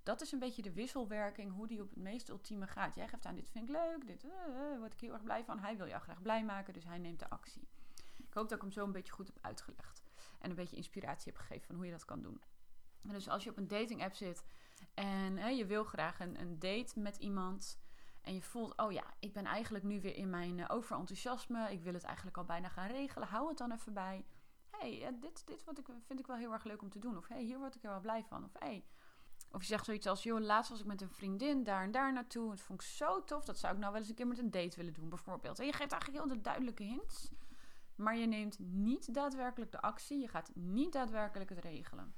dat 0.03 0.22
is 0.22 0.31
een 0.31 0.39
beetje 0.39 0.62
de 0.62 0.74
wisselwerking, 0.74 1.53
hoe 1.53 1.67
die 1.67 1.81
op 1.81 1.89
het 1.89 2.00
meest 2.00 2.29
ultieme 2.29 2.67
gaat. 2.67 2.96
Jij 2.96 3.08
geeft 3.08 3.25
aan, 3.25 3.36
dit 3.36 3.50
vind 3.50 3.70
ik 3.70 3.75
leuk, 3.75 4.08
dit 4.08 4.24
uh, 4.24 4.77
word 4.77 4.93
ik 4.93 5.00
heel 5.00 5.13
erg 5.13 5.24
blij 5.24 5.43
van. 5.43 5.60
Hij 5.60 5.77
wil 5.77 5.88
jou 5.88 6.01
graag 6.01 6.22
blij 6.22 6.43
maken, 6.43 6.74
dus 6.74 6.86
hij 6.86 6.98
neemt 6.98 7.20
de 7.20 7.29
actie. 7.29 7.67
Ik 8.17 8.34
hoop 8.34 8.50
dat 8.50 8.58
ik 8.58 8.62
hem 8.63 8.72
zo 8.72 8.84
een 8.84 8.91
beetje 8.91 9.13
goed 9.13 9.27
heb 9.27 9.38
uitgelegd. 9.41 10.03
En 10.39 10.50
een 10.50 10.55
beetje 10.55 10.75
inspiratie 10.75 11.31
heb 11.31 11.41
gegeven 11.41 11.65
van 11.65 11.75
hoe 11.75 11.86
je 11.86 11.91
dat 11.91 12.05
kan 12.05 12.22
doen. 12.22 12.41
Dus 13.01 13.29
als 13.29 13.43
je 13.43 13.50
op 13.50 13.58
een 13.58 13.67
dating 13.67 14.03
app 14.03 14.13
zit 14.13 14.43
en 14.93 15.55
je 15.55 15.65
wil 15.65 15.84
graag 15.84 16.20
een, 16.20 16.39
een, 16.39 16.60
date 16.60 17.00
met 17.00 17.17
iemand. 17.17 17.79
En 18.22 18.34
je 18.34 18.41
voelt, 18.41 18.77
oh 18.77 18.91
ja, 18.91 19.03
ik 19.20 19.34
ben 19.34 19.46
eigenlijk 19.46 19.84
nu 19.84 20.01
weer 20.01 20.15
in 20.15 20.29
mijn 20.29 20.70
overenthousiasme. 20.70 21.72
Ik 21.72 21.81
wil 21.81 21.93
het 21.93 22.03
eigenlijk 22.03 22.38
al 22.38 22.46
bijna 22.46 22.70
gaan 22.70 22.88
regelen. 22.88 23.27
Hou 23.27 23.48
het 23.48 23.58
dan 23.58 23.72
even 23.72 23.93
bij. 23.93 24.25
hey, 24.70 25.17
dit, 25.20 25.48
dit 25.48 25.63
wat 25.63 25.77
ik, 25.77 25.86
vind 26.05 26.20
ik 26.20 26.27
wel 26.27 26.36
heel 26.36 26.53
erg 26.53 26.63
leuk 26.63 26.81
om 26.81 26.89
te 26.89 27.00
doen. 27.00 27.17
Of 27.17 27.27
hey, 27.27 27.41
hier 27.41 27.58
word 27.58 27.75
ik 27.75 27.84
er 27.84 27.89
wel 27.89 28.00
blij 28.00 28.24
van. 28.24 28.43
Of 28.43 28.51
hey, 28.60 28.86
of 29.51 29.62
je 29.62 29.67
zegt 29.67 29.86
zoiets 29.86 30.08
als, 30.08 30.24
joh, 30.24 30.39
laatst 30.39 30.70
was 30.70 30.79
ik 30.79 30.86
met 30.86 31.01
een 31.01 31.10
vriendin 31.10 31.63
daar 31.63 31.84
en 31.84 31.91
daar 31.91 32.13
naartoe. 32.13 32.51
Het 32.51 32.62
vond 32.62 32.81
ik 32.81 32.88
zo 32.88 33.24
tof. 33.24 33.46
Dat 33.46 33.60
zou 33.60 33.74
ik 33.74 33.79
nou 33.79 33.91
wel 33.91 34.01
eens 34.01 34.10
een 34.10 34.15
keer 34.15 34.27
met 34.27 34.38
een 34.38 34.51
date 34.51 34.75
willen 34.75 34.93
doen, 34.93 35.10
bijvoorbeeld. 35.10 35.60
En 35.60 35.65
je 35.65 35.74
geeft 35.74 35.91
eigenlijk 35.91 36.24
heel 36.24 36.36
de 36.36 36.41
duidelijke 36.41 36.84
hints. 36.84 37.31
Maar 37.96 38.17
je 38.17 38.25
neemt 38.25 38.60
niet 38.60 39.13
daadwerkelijk 39.13 39.72
de 39.72 39.81
actie. 39.81 40.20
Je 40.20 40.27
gaat 40.27 40.51
niet 40.55 40.93
daadwerkelijk 40.93 41.50
het 41.50 41.60
regelen. 41.60 42.15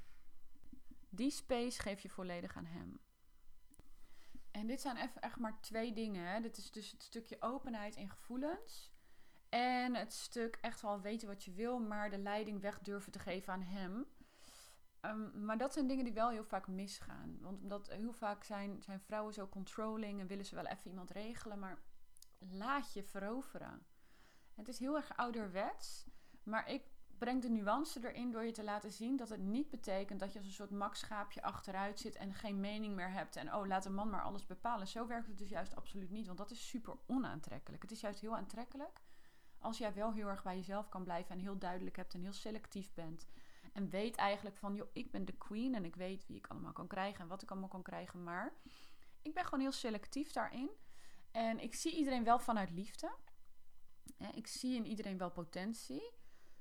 Die 1.09 1.31
space 1.31 1.81
geef 1.81 1.99
je 1.99 2.09
volledig 2.09 2.57
aan 2.57 2.65
hem. 2.65 2.99
En 4.51 4.67
dit 4.67 4.81
zijn 4.81 4.97
even 4.97 5.21
echt 5.21 5.39
maar 5.39 5.61
twee 5.61 5.93
dingen. 5.93 6.25
Hè. 6.25 6.41
Dit 6.41 6.57
is 6.57 6.71
dus 6.71 6.91
het 6.91 7.03
stukje 7.03 7.41
openheid 7.41 7.95
en 7.95 8.09
gevoelens. 8.09 8.91
En 9.49 9.95
het 9.95 10.13
stuk 10.13 10.57
echt 10.61 10.81
wel 10.81 11.01
weten 11.01 11.27
wat 11.27 11.43
je 11.43 11.51
wil, 11.51 11.79
maar 11.79 12.09
de 12.09 12.17
leiding 12.17 12.61
weg 12.61 12.79
durven 12.79 13.11
te 13.11 13.19
geven 13.19 13.53
aan 13.53 13.61
hem. 13.61 14.05
Ehm, 15.03 15.45
maar 15.45 15.57
dat 15.57 15.73
zijn 15.73 15.87
dingen 15.87 16.03
die 16.03 16.13
wel 16.13 16.29
heel 16.29 16.43
vaak 16.43 16.67
misgaan. 16.67 17.37
Want 17.41 17.61
omdat 17.61 17.89
heel 17.89 18.13
vaak 18.13 18.43
zijn, 18.43 18.81
zijn 18.81 18.99
vrouwen 18.99 19.33
zo 19.33 19.47
controlling 19.47 20.19
en 20.19 20.27
willen 20.27 20.45
ze 20.45 20.55
wel 20.55 20.65
even 20.65 20.89
iemand 20.89 21.11
regelen, 21.11 21.59
maar 21.59 21.77
laat 22.37 22.93
je 22.93 23.03
veroveren. 23.03 23.85
Het 24.55 24.67
is 24.67 24.79
heel 24.79 24.95
erg 24.95 25.17
ouderwets, 25.17 26.05
maar 26.43 26.69
ik 26.69 26.83
breng 27.17 27.41
de 27.41 27.49
nuance 27.49 28.07
erin 28.07 28.31
door 28.31 28.43
je 28.43 28.51
te 28.51 28.63
laten 28.63 28.91
zien 28.91 29.15
dat 29.15 29.29
het 29.29 29.41
niet 29.41 29.69
betekent 29.69 30.19
dat 30.19 30.31
je 30.31 30.37
als 30.37 30.47
een 30.47 30.53
soort 30.53 30.71
makschaapje 30.71 31.41
achteruit 31.41 31.99
zit 31.99 32.15
en 32.15 32.33
geen 32.33 32.59
mening 32.59 32.95
meer 32.95 33.11
hebt. 33.11 33.35
En 33.35 33.53
oh, 33.53 33.67
laat 33.67 33.85
een 33.85 33.93
man 33.93 34.09
maar 34.09 34.23
alles 34.23 34.45
bepalen. 34.45 34.87
Zo 34.87 35.07
werkt 35.07 35.27
het 35.27 35.37
dus 35.37 35.49
juist 35.49 35.75
absoluut 35.75 36.09
niet, 36.09 36.25
want 36.25 36.37
dat 36.37 36.51
is 36.51 36.67
super 36.67 36.95
onaantrekkelijk. 37.05 37.81
Het 37.81 37.91
is 37.91 38.01
juist 38.01 38.19
heel 38.19 38.35
aantrekkelijk 38.35 39.01
als 39.63 39.77
jij 39.77 39.93
wel 39.93 40.13
heel 40.13 40.27
erg 40.27 40.43
bij 40.43 40.55
jezelf 40.55 40.89
kan 40.89 41.03
blijven 41.03 41.35
en 41.35 41.41
heel 41.41 41.57
duidelijk 41.57 41.95
hebt 41.95 42.13
en 42.13 42.21
heel 42.21 42.33
selectief 42.33 42.93
bent. 42.93 43.27
En 43.73 43.89
weet 43.89 44.15
eigenlijk 44.15 44.57
van, 44.57 44.75
joh, 44.75 44.89
ik 44.93 45.11
ben 45.11 45.25
de 45.25 45.37
queen 45.37 45.75
en 45.75 45.85
ik 45.85 45.95
weet 45.95 46.25
wie 46.27 46.37
ik 46.37 46.47
allemaal 46.47 46.73
kan 46.73 46.87
krijgen 46.87 47.21
en 47.21 47.27
wat 47.27 47.41
ik 47.41 47.51
allemaal 47.51 47.69
kan 47.69 47.81
krijgen. 47.81 48.23
Maar 48.23 48.53
ik 49.21 49.33
ben 49.33 49.43
gewoon 49.43 49.59
heel 49.59 49.71
selectief 49.71 50.31
daarin. 50.31 50.69
En 51.31 51.59
ik 51.59 51.75
zie 51.75 51.95
iedereen 51.95 52.23
wel 52.23 52.39
vanuit 52.39 52.69
liefde. 52.69 53.15
Ik 54.33 54.47
zie 54.47 54.75
in 54.75 54.85
iedereen 54.85 55.17
wel 55.17 55.31
potentie. 55.31 56.11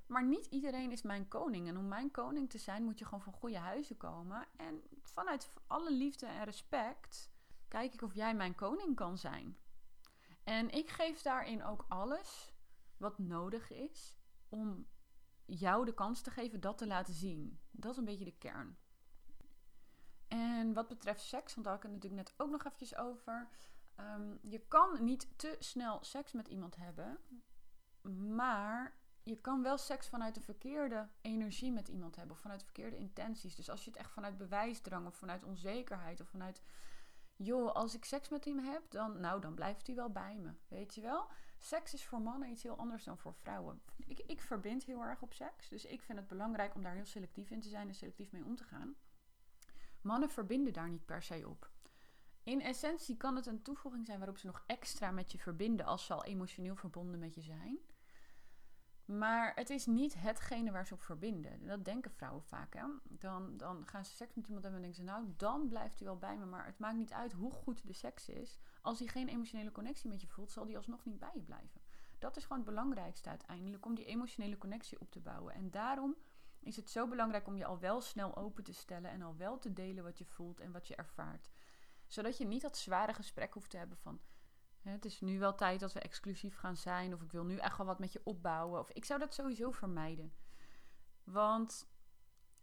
Maar 0.07 0.25
niet 0.25 0.45
iedereen 0.45 0.91
is 0.91 1.01
mijn 1.01 1.27
koning. 1.27 1.67
En 1.67 1.77
om 1.77 1.87
mijn 1.87 2.11
koning 2.11 2.49
te 2.49 2.57
zijn, 2.57 2.83
moet 2.83 2.99
je 2.99 3.05
gewoon 3.05 3.21
van 3.23 3.33
goede 3.33 3.57
huizen 3.57 3.97
komen. 3.97 4.47
En 4.55 4.83
vanuit 5.01 5.53
alle 5.67 5.91
liefde 5.91 6.25
en 6.25 6.43
respect 6.43 7.31
kijk 7.67 7.93
ik 7.93 8.01
of 8.01 8.13
jij 8.13 8.35
mijn 8.35 8.55
koning 8.55 8.95
kan 8.95 9.17
zijn. 9.17 9.57
En 10.43 10.69
ik 10.69 10.89
geef 10.89 11.21
daarin 11.21 11.63
ook 11.63 11.85
alles 11.87 12.53
wat 12.97 13.19
nodig 13.19 13.71
is 13.71 14.17
om 14.49 14.87
jou 15.45 15.85
de 15.85 15.93
kans 15.93 16.21
te 16.21 16.31
geven 16.31 16.59
dat 16.59 16.77
te 16.77 16.87
laten 16.87 17.13
zien. 17.13 17.59
Dat 17.71 17.91
is 17.91 17.97
een 17.97 18.05
beetje 18.05 18.25
de 18.25 18.37
kern. 18.37 18.77
En 20.27 20.73
wat 20.73 20.87
betreft 20.87 21.21
seks, 21.21 21.53
want 21.53 21.65
daar 21.65 21.75
had 21.75 21.83
ik 21.83 21.89
het 21.91 22.01
natuurlijk 22.01 22.29
net 22.29 22.39
ook 22.39 22.51
nog 22.51 22.65
eventjes 22.65 22.95
over. 22.95 23.47
Ehm, 23.95 24.35
je 24.41 24.59
kan 24.67 25.03
niet 25.03 25.27
te 25.35 25.55
snel 25.59 26.03
seks 26.03 26.31
met 26.31 26.47
iemand 26.47 26.75
hebben, 26.75 27.17
maar 28.35 28.97
je 29.23 29.41
kan 29.41 29.63
wel 29.63 29.77
seks 29.77 30.07
vanuit 30.07 30.35
de 30.35 30.41
verkeerde 30.41 31.07
energie 31.21 31.71
met 31.71 31.87
iemand 31.87 32.15
hebben. 32.15 32.35
Of 32.35 32.41
vanuit 32.41 32.63
verkeerde 32.63 32.97
intenties. 32.97 33.55
Dus 33.55 33.69
als 33.69 33.83
je 33.83 33.89
het 33.89 33.99
echt 33.99 34.11
vanuit 34.11 34.37
bewijsdrang 34.37 35.07
of 35.07 35.15
vanuit 35.15 35.43
onzekerheid 35.43 36.21
of 36.21 36.27
vanuit... 36.27 36.61
joh, 37.35 37.71
als 37.71 37.95
ik 37.95 38.05
seks 38.05 38.29
met 38.29 38.45
hem 38.45 38.59
heb, 38.59 38.91
dan, 38.91 39.19
nou, 39.19 39.41
dan 39.41 39.53
blijft 39.53 39.87
hij 39.87 39.95
wel 39.95 40.09
bij 40.09 40.37
me. 40.37 40.53
Weet 40.67 40.95
je 40.95 41.01
wel? 41.01 41.27
Seks 41.63 41.93
is 41.93 42.05
voor 42.05 42.21
mannen 42.21 42.49
iets 42.49 42.63
heel 42.63 42.77
anders 42.77 43.03
dan 43.03 43.17
voor 43.17 43.33
vrouwen. 43.33 43.81
Ik, 44.05 44.19
ik 44.19 44.41
verbind 44.41 44.83
heel 44.83 45.01
erg 45.01 45.21
op 45.21 45.33
seks. 45.33 45.69
Dus 45.69 45.85
ik 45.85 46.01
vind 46.01 46.17
het 46.17 46.27
belangrijk 46.27 46.75
om 46.75 46.83
daar 46.83 46.93
heel 46.93 47.05
selectief 47.05 47.49
in 47.49 47.61
te 47.61 47.69
zijn 47.69 47.87
en 47.87 47.95
selectief 47.95 48.31
mee 48.31 48.45
om 48.45 48.55
te 48.55 48.63
gaan. 48.63 48.95
Mannen 50.01 50.29
verbinden 50.29 50.73
daar 50.73 50.89
niet 50.89 51.05
per 51.05 51.21
se 51.21 51.49
op. 51.49 51.71
In 52.43 52.61
essentie 52.61 53.17
kan 53.17 53.35
het 53.35 53.45
een 53.45 53.61
toevoeging 53.61 54.05
zijn 54.05 54.17
waarop 54.17 54.37
ze 54.37 54.45
nog 54.45 54.63
extra 54.67 55.11
met 55.11 55.31
je 55.31 55.37
verbinden 55.37 55.85
als 55.85 56.05
ze 56.05 56.13
al 56.13 56.23
emotioneel 56.23 56.75
verbonden 56.75 57.19
met 57.19 57.35
je 57.35 57.41
zijn. 57.41 57.79
Maar 59.05 59.51
het 59.55 59.69
is 59.69 59.85
niet 59.85 60.13
hetgene 60.13 60.71
waar 60.71 60.87
ze 60.87 60.93
op 60.93 61.01
verbinden. 61.01 61.65
Dat 61.65 61.85
denken 61.85 62.11
vrouwen 62.11 62.43
vaak. 62.43 62.73
Hè? 62.73 62.83
Dan, 63.03 63.57
dan 63.57 63.87
gaan 63.87 64.05
ze 64.05 64.11
seks 64.11 64.33
met 64.33 64.47
iemand 64.47 64.63
hebben 64.63 64.83
en 64.83 64.87
denken 64.87 65.05
ze, 65.05 65.11
nou, 65.11 65.33
dan 65.37 65.67
blijft 65.67 65.99
hij 65.99 66.07
wel 66.07 66.17
bij 66.17 66.37
me. 66.37 66.45
Maar 66.45 66.65
het 66.65 66.79
maakt 66.79 66.97
niet 66.97 67.13
uit 67.13 67.31
hoe 67.31 67.51
goed 67.51 67.87
de 67.87 67.93
seks 67.93 68.29
is. 68.29 68.59
Als 68.83 68.99
hij 68.99 69.07
geen 69.07 69.27
emotionele 69.27 69.71
connectie 69.71 70.09
met 70.09 70.21
je 70.21 70.27
voelt, 70.27 70.51
zal 70.51 70.65
hij 70.65 70.77
alsnog 70.77 71.05
niet 71.05 71.19
bij 71.19 71.31
je 71.33 71.41
blijven. 71.41 71.81
Dat 72.19 72.37
is 72.37 72.43
gewoon 72.43 72.57
het 72.57 72.67
belangrijkste 72.67 73.29
uiteindelijk, 73.29 73.85
om 73.85 73.95
die 73.95 74.05
emotionele 74.05 74.57
connectie 74.57 74.99
op 74.99 75.11
te 75.11 75.19
bouwen. 75.19 75.53
En 75.53 75.71
daarom 75.71 76.15
is 76.59 76.75
het 76.75 76.89
zo 76.89 77.07
belangrijk 77.07 77.47
om 77.47 77.55
je 77.55 77.65
al 77.65 77.79
wel 77.79 78.01
snel 78.01 78.35
open 78.35 78.63
te 78.63 78.73
stellen 78.73 79.11
en 79.11 79.21
al 79.21 79.35
wel 79.37 79.59
te 79.59 79.73
delen 79.73 80.03
wat 80.03 80.17
je 80.17 80.25
voelt 80.25 80.59
en 80.59 80.71
wat 80.71 80.87
je 80.87 80.95
ervaart. 80.95 81.49
Zodat 82.07 82.37
je 82.37 82.45
niet 82.45 82.61
dat 82.61 82.77
zware 82.77 83.13
gesprek 83.13 83.53
hoeft 83.53 83.69
te 83.69 83.77
hebben 83.77 83.97
van 83.97 84.21
het 84.81 85.05
is 85.05 85.21
nu 85.21 85.39
wel 85.39 85.55
tijd 85.55 85.79
dat 85.79 85.93
we 85.93 85.99
exclusief 85.99 86.55
gaan 86.55 86.75
zijn. 86.75 87.13
Of 87.13 87.21
ik 87.21 87.31
wil 87.31 87.43
nu 87.43 87.57
echt 87.57 87.77
wel 87.77 87.85
wat 87.85 87.99
met 87.99 88.13
je 88.13 88.21
opbouwen. 88.23 88.79
Of 88.79 88.89
ik 88.91 89.05
zou 89.05 89.19
dat 89.19 89.33
sowieso 89.33 89.71
vermijden. 89.71 90.33
Want 91.23 91.87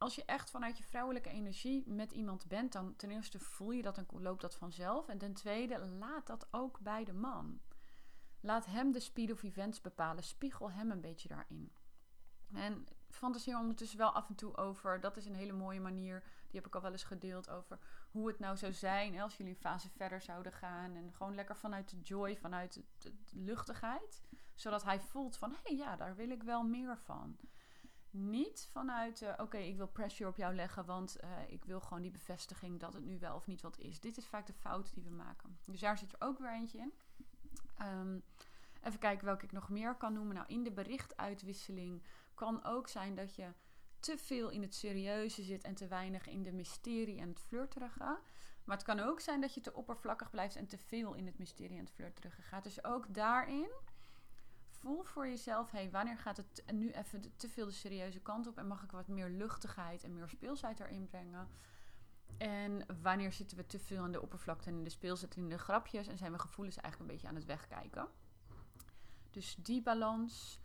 als 0.01 0.15
je 0.15 0.25
echt 0.25 0.51
vanuit 0.51 0.79
je 0.79 0.85
vrouwelijke 0.85 1.29
energie 1.29 1.85
met 1.87 2.13
iemand 2.13 2.47
bent, 2.49 2.73
dan 2.73 2.97
ten 2.97 3.11
eerste 3.11 3.39
voel 3.39 3.71
je 3.71 3.83
dat 3.83 3.99
en 3.99 4.07
loopt 4.11 4.41
dat 4.41 4.57
vanzelf. 4.57 5.09
En 5.09 5.19
ten 5.19 5.33
tweede, 5.33 5.87
laat 5.87 6.27
dat 6.27 6.47
ook 6.51 6.81
bij 6.81 7.05
de 7.05 7.13
man. 7.13 7.61
Laat 8.41 8.67
hem 8.67 8.93
de 8.93 9.01
speed 9.01 9.33
of 9.33 9.43
events 9.43 9.81
bepalen. 9.81 10.23
Spiegel 10.23 10.71
hem 10.71 10.91
een 10.91 11.01
beetje 11.01 11.29
daarin. 11.29 11.73
En 12.53 12.87
fantaseer 13.09 13.59
ondertussen 13.59 13.99
wel 13.99 14.13
af 14.13 14.29
en 14.29 14.35
toe 14.35 14.57
over. 14.57 15.01
Dat 15.01 15.17
is 15.17 15.27
een 15.27 15.35
hele 15.35 15.53
mooie 15.53 15.81
manier. 15.81 16.23
Die 16.23 16.61
heb 16.61 16.67
ik 16.67 16.75
al 16.75 16.83
wel 16.83 16.93
eens 16.93 17.05
gedeeld 17.05 17.51
over 17.51 17.79
hoe 18.11 18.29
het 18.29 18.39
nou 18.39 18.57
zou 18.57 18.73
zijn 18.73 19.21
als 19.21 19.37
jullie 19.37 19.53
een 19.53 19.61
fase 19.61 19.89
verder 19.89 20.21
zouden 20.21 20.53
gaan. 20.53 20.97
En 20.97 21.13
gewoon 21.13 21.35
lekker 21.35 21.57
vanuit 21.57 21.91
de 21.91 22.01
joy, 22.01 22.37
vanuit 22.37 22.83
de, 22.99 23.13
luchtigheid. 23.33 24.23
Zodat 24.55 24.85
hij 24.85 25.01
voelt 25.01 25.37
van, 25.37 25.51
hé 25.51 25.59
hey, 25.63 25.77
ja, 25.77 25.97
daar 25.97 26.17
wil 26.17 26.31
ik 26.31 26.43
wel 26.43 26.63
meer 26.63 26.99
van. 26.99 27.37
Niet 28.11 28.69
vanuit, 28.73 29.23
uh, 29.23 29.33
oké, 29.37 29.57
ik 29.57 29.77
wil 29.77 29.89
pressure 29.89 30.31
op 30.31 30.37
jou 30.37 30.55
leggen, 30.55 30.85
want 30.85 31.17
uh, 31.25 31.31
ik 31.49 31.65
wil 31.65 31.81
gewoon 31.81 32.03
die 32.03 32.11
bevestiging 32.11 32.81
dat 32.81 32.93
het 32.93 33.05
nu 33.05 33.19
wel 33.19 33.35
of 33.35 33.47
niet 33.47 33.63
wat 33.63 33.79
is. 33.79 34.01
Dit 34.01 34.17
is 34.17 34.27
vaak 34.27 34.47
de 34.47 34.53
fout 34.53 34.95
die 34.95 35.05
we 35.05 35.11
maken. 35.11 35.59
Dus 35.67 35.81
daar 35.81 35.99
zit 35.99 36.13
er 36.13 36.21
ook 36.29 36.39
weer 36.39 36.53
eentje 36.53 36.79
in. 36.79 36.93
Um, 37.83 38.23
even 38.83 38.99
kijken 38.99 39.25
welke 39.25 39.45
ik 39.45 39.53
nog 39.53 39.69
meer 39.69 39.95
kan 39.95 40.13
noemen. 40.13 40.35
Nou, 40.35 40.47
in 40.49 40.65
de 40.65 40.73
berichtuitwisseling 40.73 42.03
kan 42.35 42.65
ook 42.65 42.89
zijn 42.89 43.15
dat 43.15 43.35
je 43.35 43.53
te 44.01 44.19
veel 44.19 44.51
in 44.51 44.63
het 44.63 44.75
serieuze 44.75 45.43
zit 45.43 45.65
en 45.65 45.75
te 45.75 45.87
weinig 45.87 46.27
in 46.27 46.43
de 46.43 46.53
mysterie 46.53 47.21
en 47.21 47.29
het 47.29 47.41
flirterige. 47.41 48.19
Maar 48.65 48.77
het 48.77 48.87
kan 48.87 49.01
ook 49.01 49.21
zijn 49.21 49.41
dat 49.41 49.55
je 49.55 49.61
te 49.61 49.75
oppervlakkig 49.75 50.31
blijft 50.31 50.57
en 50.57 50.67
te 50.67 50.79
veel 50.79 51.15
in 51.15 51.27
het 51.27 51.39
mysterie 51.39 51.77
en 51.77 51.85
het 51.85 51.93
flirterige 51.93 52.43
gaat. 52.43 52.65
Dus 52.65 52.85
ook 52.85 53.15
daarin 53.15 53.71
voel 54.81 55.03
voor 55.03 55.29
jezelf, 55.29 55.71
hey, 55.71 55.91
wanneer 55.91 56.19
gaat 56.19 56.37
het 56.37 56.65
nu 56.73 56.91
even 56.91 57.37
te 57.37 57.49
veel 57.49 57.67
de 57.67 57.73
serieuze 57.73 58.21
kant 58.21 58.47
op 58.47 58.59
en 58.59 58.67
mag 58.67 58.83
ik 58.83 58.91
wat 58.91 59.09
meer 59.09 59.29
luchtigheid 59.29 60.05
en 60.05 60.15
meer 60.15 60.29
speelsheid 60.29 60.81
erin 60.81 61.07
brengen? 61.07 61.49
En 62.39 62.87
wanneer 63.03 63.33
zitten 63.33 63.57
we 63.57 63.67
te 63.67 63.79
veel 63.79 64.05
in 64.05 64.13
de 64.13 64.23
oppervlakte 64.23 64.69
en 64.69 64.77
in 64.77 64.85
de 64.85 64.91
speelsheid 64.91 65.37
in 65.37 65.49
de 65.49 65.59
grapjes 65.59 66.07
en 66.07 66.19
zijn 66.19 66.33
we 66.33 66.39
gevoelens 66.39 66.77
eigenlijk 66.77 67.11
een 67.11 67.17
beetje 67.17 67.29
aan 67.29 67.41
het 67.41 67.45
wegkijken? 67.45 68.09
Dus 69.31 69.55
die 69.55 69.83
balans. 69.83 70.61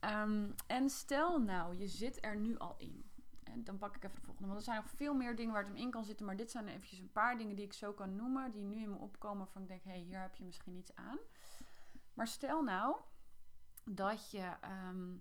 Ehm, 0.00 0.50
en 0.66 0.90
stel 0.90 1.40
nou, 1.40 1.76
je 1.76 1.88
zit 1.88 2.24
er 2.24 2.36
nu 2.36 2.58
al 2.58 2.74
in. 2.78 3.10
En 3.44 3.64
dan 3.64 3.78
pak 3.78 3.96
ik 3.96 4.04
even 4.04 4.16
de 4.16 4.24
volgende. 4.24 4.48
Want 4.48 4.58
er 4.58 4.64
zijn 4.64 4.82
nog 4.82 4.90
veel 4.90 5.14
meer 5.14 5.36
dingen 5.36 5.52
waar 5.52 5.62
het 5.62 5.72
hem 5.72 5.82
in 5.82 5.90
kan 5.90 6.04
zitten. 6.04 6.26
Maar 6.26 6.36
dit 6.36 6.50
zijn 6.50 6.68
eventjes 6.68 6.98
een 6.98 7.12
paar 7.12 7.38
dingen 7.38 7.56
die 7.56 7.64
ik 7.64 7.72
zo 7.72 7.92
kan 7.92 8.16
noemen. 8.16 8.50
Die 8.50 8.62
nu 8.62 8.82
in 8.82 8.90
me 8.90 8.96
opkomen 8.96 9.48
van 9.48 9.62
ik 9.62 9.68
denk, 9.68 9.84
hé, 9.84 9.90
hey, 9.90 10.00
hier 10.00 10.20
heb 10.20 10.34
je 10.34 10.44
misschien 10.44 10.76
iets 10.76 10.94
aan. 10.94 11.18
Maar 12.14 12.26
stel 12.26 12.62
nou 12.62 12.96
dat 13.90 14.30
je 14.30 14.56
ehm, 14.60 15.16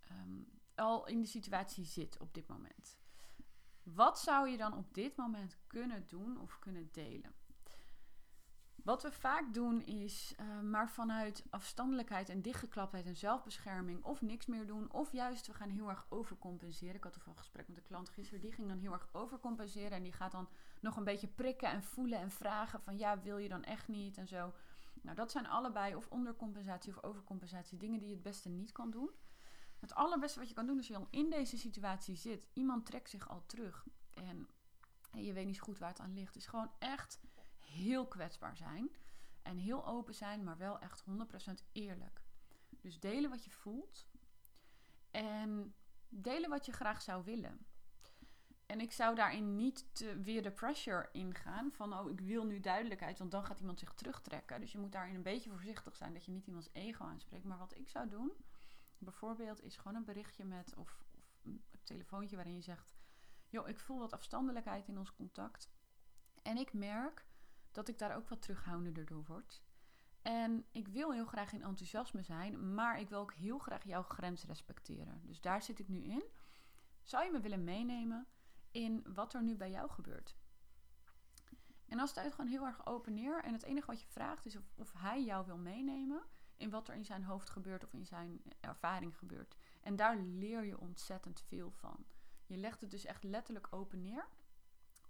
ehm, 0.00 0.42
al 0.74 1.06
in 1.06 1.20
de 1.20 1.26
situatie 1.26 1.84
zit 1.84 2.18
op 2.18 2.34
dit 2.34 2.48
moment. 2.48 2.98
Wat 3.82 4.18
zou 4.18 4.48
je 4.48 4.56
dan 4.56 4.76
op 4.76 4.94
dit 4.94 5.16
moment 5.16 5.56
kunnen 5.66 6.04
doen 6.06 6.40
of 6.40 6.58
kunnen 6.58 6.88
delen? 6.92 7.34
Wat 8.86 9.02
we 9.02 9.12
vaak 9.12 9.54
doen 9.54 9.84
is 9.84 10.34
uh, 10.40 10.60
maar 10.60 10.90
vanuit 10.90 11.44
afstandelijkheid 11.50 12.28
en 12.28 12.42
dichtgeklaptheid 12.42 13.06
en 13.06 13.16
zelfbescherming 13.16 14.04
of 14.04 14.22
niks 14.22 14.46
meer 14.46 14.66
doen. 14.66 14.92
Of 14.92 15.12
juist 15.12 15.46
we 15.46 15.54
gaan 15.54 15.68
heel 15.68 15.88
erg 15.88 16.06
overcompenseren. 16.08 16.94
Ik 16.94 17.02
had 17.02 17.12
toevallig 17.12 17.38
een 17.38 17.44
gesprek 17.44 17.68
met 17.68 17.76
een 17.76 17.82
klant 17.82 18.08
gisteren. 18.08 18.40
Die 18.40 18.52
ging 18.52 18.68
dan 18.68 18.78
heel 18.78 18.92
erg 18.92 19.08
overcompenseren. 19.12 19.90
En 19.90 20.02
die 20.02 20.12
gaat 20.12 20.32
dan 20.32 20.48
nog 20.80 20.96
een 20.96 21.04
beetje 21.04 21.28
prikken 21.28 21.68
en 21.68 21.82
voelen 21.82 22.18
en 22.18 22.30
vragen 22.30 22.80
van 22.80 22.98
ja, 22.98 23.20
wil 23.20 23.38
je 23.38 23.48
dan 23.48 23.64
echt 23.64 23.88
niet 23.88 24.16
en 24.16 24.28
zo. 24.28 24.52
Nou, 25.06 25.18
dat 25.18 25.30
zijn 25.30 25.46
allebei 25.46 25.94
of 25.94 26.08
ondercompensatie 26.08 26.96
of 26.96 27.02
overcompensatie 27.02 27.78
dingen 27.78 27.98
die 27.98 28.08
je 28.08 28.14
het 28.14 28.22
beste 28.22 28.48
niet 28.48 28.72
kan 28.72 28.90
doen. 28.90 29.10
Het 29.78 29.94
allerbeste 29.94 30.38
wat 30.38 30.48
je 30.48 30.54
kan 30.54 30.66
doen 30.66 30.76
als 30.76 30.86
je 30.86 30.96
al 30.96 31.08
in 31.10 31.30
deze 31.30 31.58
situatie 31.58 32.16
zit. 32.16 32.48
Iemand 32.52 32.86
trekt 32.86 33.10
zich 33.10 33.28
al 33.28 33.46
terug 33.46 33.86
en, 34.14 34.48
en 35.10 35.24
je 35.24 35.32
weet 35.32 35.46
niet 35.46 35.60
goed 35.60 35.78
waar 35.78 35.88
het 35.88 36.00
aan 36.00 36.14
ligt. 36.14 36.36
Is 36.36 36.46
gewoon 36.46 36.70
echt 36.78 37.20
heel 37.58 38.06
kwetsbaar 38.06 38.56
zijn. 38.56 38.96
En 39.42 39.56
heel 39.56 39.86
open 39.86 40.14
zijn, 40.14 40.44
maar 40.44 40.56
wel 40.56 40.78
echt 40.78 41.04
100% 41.50 41.52
eerlijk. 41.72 42.22
Dus 42.80 43.00
delen 43.00 43.30
wat 43.30 43.44
je 43.44 43.50
voelt. 43.50 44.06
En 45.10 45.74
delen 46.08 46.50
wat 46.50 46.66
je 46.66 46.72
graag 46.72 47.02
zou 47.02 47.24
willen. 47.24 47.66
En 48.66 48.80
ik 48.80 48.92
zou 48.92 49.14
daarin 49.14 49.56
niet 49.56 49.84
weer 50.22 50.42
de 50.42 50.50
pressure 50.50 51.08
ingaan 51.12 51.72
van 51.72 51.98
oh, 51.98 52.10
ik 52.10 52.20
wil 52.20 52.44
nu 52.44 52.60
duidelijkheid, 52.60 53.18
want 53.18 53.30
dan 53.30 53.44
gaat 53.44 53.60
iemand 53.60 53.78
zich 53.78 53.94
terugtrekken. 53.94 54.60
Dus 54.60 54.72
je 54.72 54.78
moet 54.78 54.92
daarin 54.92 55.14
een 55.14 55.22
beetje 55.22 55.50
voorzichtig 55.50 55.96
zijn 55.96 56.12
dat 56.12 56.24
je 56.24 56.32
niet 56.32 56.46
iemands 56.46 56.68
ego 56.72 57.04
aanspreekt. 57.04 57.44
Maar 57.44 57.58
wat 57.58 57.76
ik 57.76 57.88
zou 57.88 58.08
doen, 58.08 58.32
bijvoorbeeld, 58.98 59.62
is 59.62 59.76
gewoon 59.76 59.96
een 59.96 60.04
berichtje 60.04 60.44
met 60.44 60.74
of, 60.76 61.04
of 61.18 61.42
een 61.42 61.62
telefoontje 61.82 62.36
waarin 62.36 62.54
je 62.54 62.62
zegt: 62.62 62.94
joh, 63.48 63.68
ik 63.68 63.78
voel 63.78 63.98
wat 63.98 64.12
afstandelijkheid 64.12 64.88
in 64.88 64.98
ons 64.98 65.14
contact. 65.14 65.70
En 66.42 66.56
ik 66.56 66.72
merk 66.72 67.26
dat 67.72 67.88
ik 67.88 67.98
daar 67.98 68.16
ook 68.16 68.28
wat 68.28 68.42
terughoudender 68.42 69.06
door 69.06 69.24
word. 69.24 69.62
En 70.22 70.66
ik 70.72 70.88
wil 70.88 71.12
heel 71.12 71.26
graag 71.26 71.52
in 71.52 71.62
enthousiasme 71.62 72.22
zijn, 72.22 72.74
maar 72.74 73.00
ik 73.00 73.08
wil 73.08 73.18
ook 73.18 73.34
heel 73.34 73.58
graag 73.58 73.84
jouw 73.84 74.02
grens 74.02 74.44
respecteren. 74.44 75.20
Dus 75.24 75.40
daar 75.40 75.62
zit 75.62 75.78
ik 75.78 75.88
nu 75.88 76.02
in. 76.02 76.24
Zou 77.02 77.24
je 77.24 77.30
me 77.30 77.40
willen 77.40 77.64
meenemen 77.64 78.26
in 78.76 79.04
wat 79.14 79.34
er 79.34 79.42
nu 79.42 79.56
bij 79.56 79.70
jou 79.70 79.90
gebeurt? 79.90 80.36
En 81.88 81.98
als 81.98 82.14
het 82.14 82.34
gewoon 82.34 82.50
heel 82.50 82.66
erg 82.66 82.86
open 82.86 83.14
neer 83.14 83.44
en 83.44 83.52
het 83.52 83.62
enige 83.62 83.86
wat 83.86 84.00
je 84.00 84.06
vraagt 84.06 84.46
is 84.46 84.56
of, 84.56 84.64
of 84.74 84.92
hij 84.92 85.24
jou 85.24 85.46
wil 85.46 85.56
meenemen 85.56 86.22
in 86.56 86.70
wat 86.70 86.88
er 86.88 86.94
in 86.94 87.04
zijn 87.04 87.24
hoofd 87.24 87.50
gebeurt 87.50 87.84
of 87.84 87.92
in 87.92 88.06
zijn 88.06 88.42
ervaring 88.60 89.16
gebeurt. 89.16 89.56
En 89.80 89.96
daar 89.96 90.16
leer 90.16 90.64
je 90.64 90.80
ontzettend 90.80 91.40
veel 91.40 91.70
van. 91.70 92.04
Je 92.46 92.56
legt 92.56 92.80
het 92.80 92.90
dus 92.90 93.04
echt 93.04 93.22
letterlijk 93.24 93.66
open 93.70 94.02
neer 94.02 94.28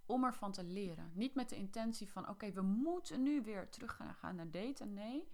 om 0.05 0.23
ervan 0.23 0.51
te 0.51 0.63
leren. 0.63 1.11
Niet 1.13 1.35
met 1.35 1.49
de 1.49 1.55
intentie 1.55 2.09
van: 2.09 2.29
oké, 2.29 2.51
we 2.51 2.61
moeten 2.61 3.23
nu 3.23 3.41
weer 3.41 3.69
terug 3.69 3.99
gaan 4.19 4.35
naar 4.35 4.51
daten. 4.51 4.93
Nee, 4.93 5.27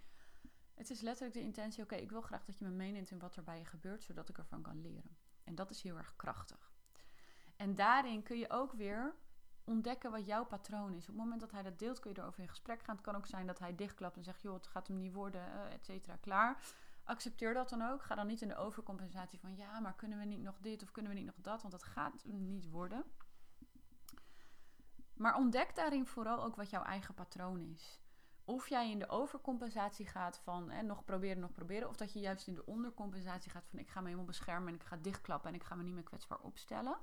het 0.74 0.89
is 0.89 1.02
letterlijk 1.02 1.34
de 1.34 1.43
intentie: 1.43 1.84
oké, 1.84 1.96
ik 1.96 2.10
wil 2.10 2.22
graag 2.22 2.46
dat 2.46 2.58
je 2.58 2.65
me 2.65 2.72
meeneemt 2.72 3.12
in 3.12 3.19
wat 3.19 3.36
er 3.36 3.43
bij 3.43 3.58
je 3.58 3.65
gebeurt, 3.65 4.04
zodat 4.04 4.30
ik 4.30 4.38
ervan 4.38 4.62
kan 4.62 4.82
leren. 4.82 5.17
En 5.43 5.56
dat 5.56 5.69
is 5.69 5.82
heel 5.82 5.98
erg 5.98 6.15
krachtig. 6.15 6.73
En 7.63 7.76
daarin 7.76 8.23
kun 8.23 8.38
je 8.38 8.49
ook 8.49 8.73
weer 8.73 9.15
ontdekken 9.63 10.12
wat 10.12 10.26
jouw 10.26 10.45
patroon 10.45 10.93
is. 10.93 11.02
Op 11.02 11.08
het 11.08 11.23
moment 11.23 11.41
dat 11.41 11.52
hij 11.52 11.63
dat 11.63 11.80
deelt, 11.80 11.99
kun 11.99 12.12
je 12.13 12.19
erover 12.19 12.39
in 12.39 12.49
gesprek 12.49 12.84
gaan. 12.84 12.95
Het 12.95 13.04
kan 13.04 13.15
ook 13.15 13.26
zijn 13.26 13.47
dat 13.47 13.60
hij 13.60 13.76
dichtklapt 13.76 14.17
en 14.17 14.23
zegt: 14.23 14.41
joh, 14.41 14.54
het 14.54 14.67
gaat 14.67 14.88
hem 14.88 14.97
niet 14.97 15.13
worden, 15.13 15.41
uh, 15.47 15.73
et 15.73 15.86
cetera, 15.86 16.15
klaar. 16.15 16.58
Accepteer 17.04 17.54
dat 17.54 17.69
dan 17.69 17.82
ook. 17.82 18.04
Ga 18.04 18.15
dan 18.15 18.28
niet 18.28 18.41
in 18.41 18.47
de 18.47 18.56
overcompensatie 18.56 19.39
van 19.39 19.56
ja, 19.56 19.80
maar 19.80 19.95
kunnen 19.95 20.19
we 20.19 20.26
niet 20.26 20.41
nog 20.41 20.60
dit 20.60 20.84
of 20.84 20.91
kunnen 20.91 21.12
we 21.12 21.17
niet 21.17 21.26
nog 21.26 21.41
dat? 21.41 21.62
Want 21.62 21.73
dat 21.73 21.84
gaat 21.84 22.23
niet 22.26 22.69
worden. 22.69 23.04
Maar 25.13 25.36
ontdek 25.36 25.76
daarin 25.76 26.06
vooral 26.06 26.43
ook 26.43 26.56
wat 26.56 26.69
jouw 26.69 26.84
eigen 26.84 27.13
patroon 27.13 27.62
is. 27.62 28.02
Of 28.45 28.69
jij 28.69 28.91
in 28.91 28.99
de 28.99 29.10
overcompensatie 29.10 30.06
gaat 30.06 30.39
van 30.39 30.69
hè, 30.69 30.82
nog 30.82 31.06
proberen, 31.06 31.39
nog 31.39 31.52
proberen. 31.52 31.89
Of 31.89 31.95
dat 31.95 32.13
je 32.13 32.19
juist 32.19 32.47
in 32.47 32.56
de 32.56 32.65
ondercompensatie 32.65 33.52
gaat 33.52 33.67
van 33.67 33.80
ik 33.80 33.89
ga 33.89 33.99
me 33.99 34.06
helemaal 34.06 34.26
beschermen 34.26 34.67
en 34.67 34.76
ik 34.76 34.84
ga 34.84 34.97
dichtklappen 34.97 35.49
en 35.49 35.56
ik 35.56 35.63
ga 35.63 35.76
me 35.76 35.84
niet 35.84 35.93
meer 35.93 36.04
kwetsbaar 36.04 36.39
opstellen. 36.39 36.97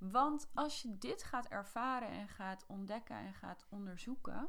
Want 0.00 0.50
als 0.54 0.82
je 0.82 0.98
dit 0.98 1.22
gaat 1.22 1.46
ervaren 1.46 2.08
en 2.08 2.28
gaat 2.28 2.66
ontdekken 2.66 3.16
en 3.16 3.34
gaat 3.34 3.66
onderzoeken, 3.68 4.48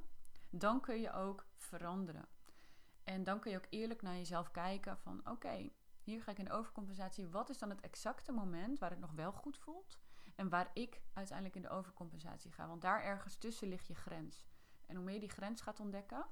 dan 0.50 0.82
kun 0.82 1.00
je 1.00 1.14
ook 1.14 1.46
veranderen. 1.56 2.28
En 3.04 3.24
dan 3.24 3.40
kun 3.40 3.52
je 3.52 3.58
ook 3.58 3.68
eerlijk 3.70 4.02
naar 4.02 4.16
jezelf 4.16 4.52
kijken 4.52 4.98
van 4.98 5.30
oké, 5.30 5.70
hier 6.04 6.22
ga 6.22 6.32
ik 6.32 6.38
in 6.38 6.46
de 6.46 6.52
overcompensatie. 6.52 7.28
Wat 7.28 7.50
is 7.50 7.58
dan 7.58 7.70
het 7.70 7.82
exacte 7.82 8.32
moment 8.32 8.80
waar 8.80 8.90
het 8.90 9.00
nog 9.00 9.12
wel 9.12 9.32
goed 9.32 9.58
voelt? 9.58 10.00
En 10.36 10.50
waar 10.50 10.70
ik 10.74 11.02
uiteindelijk 11.14 11.56
in 11.56 11.62
de 11.62 11.70
overcompensatie 11.70 12.52
ga. 12.52 12.68
Want 12.68 12.82
daar 12.82 13.04
ergens 13.04 13.36
tussen 13.36 13.68
ligt 13.68 13.88
je 13.88 13.96
grens. 13.96 14.48
En 14.86 14.96
hoe 14.96 15.06
meer 15.06 15.14
je 15.14 15.20
die 15.20 15.30
grens 15.30 15.62
gaat 15.62 15.80
ontdekken, 15.80 16.26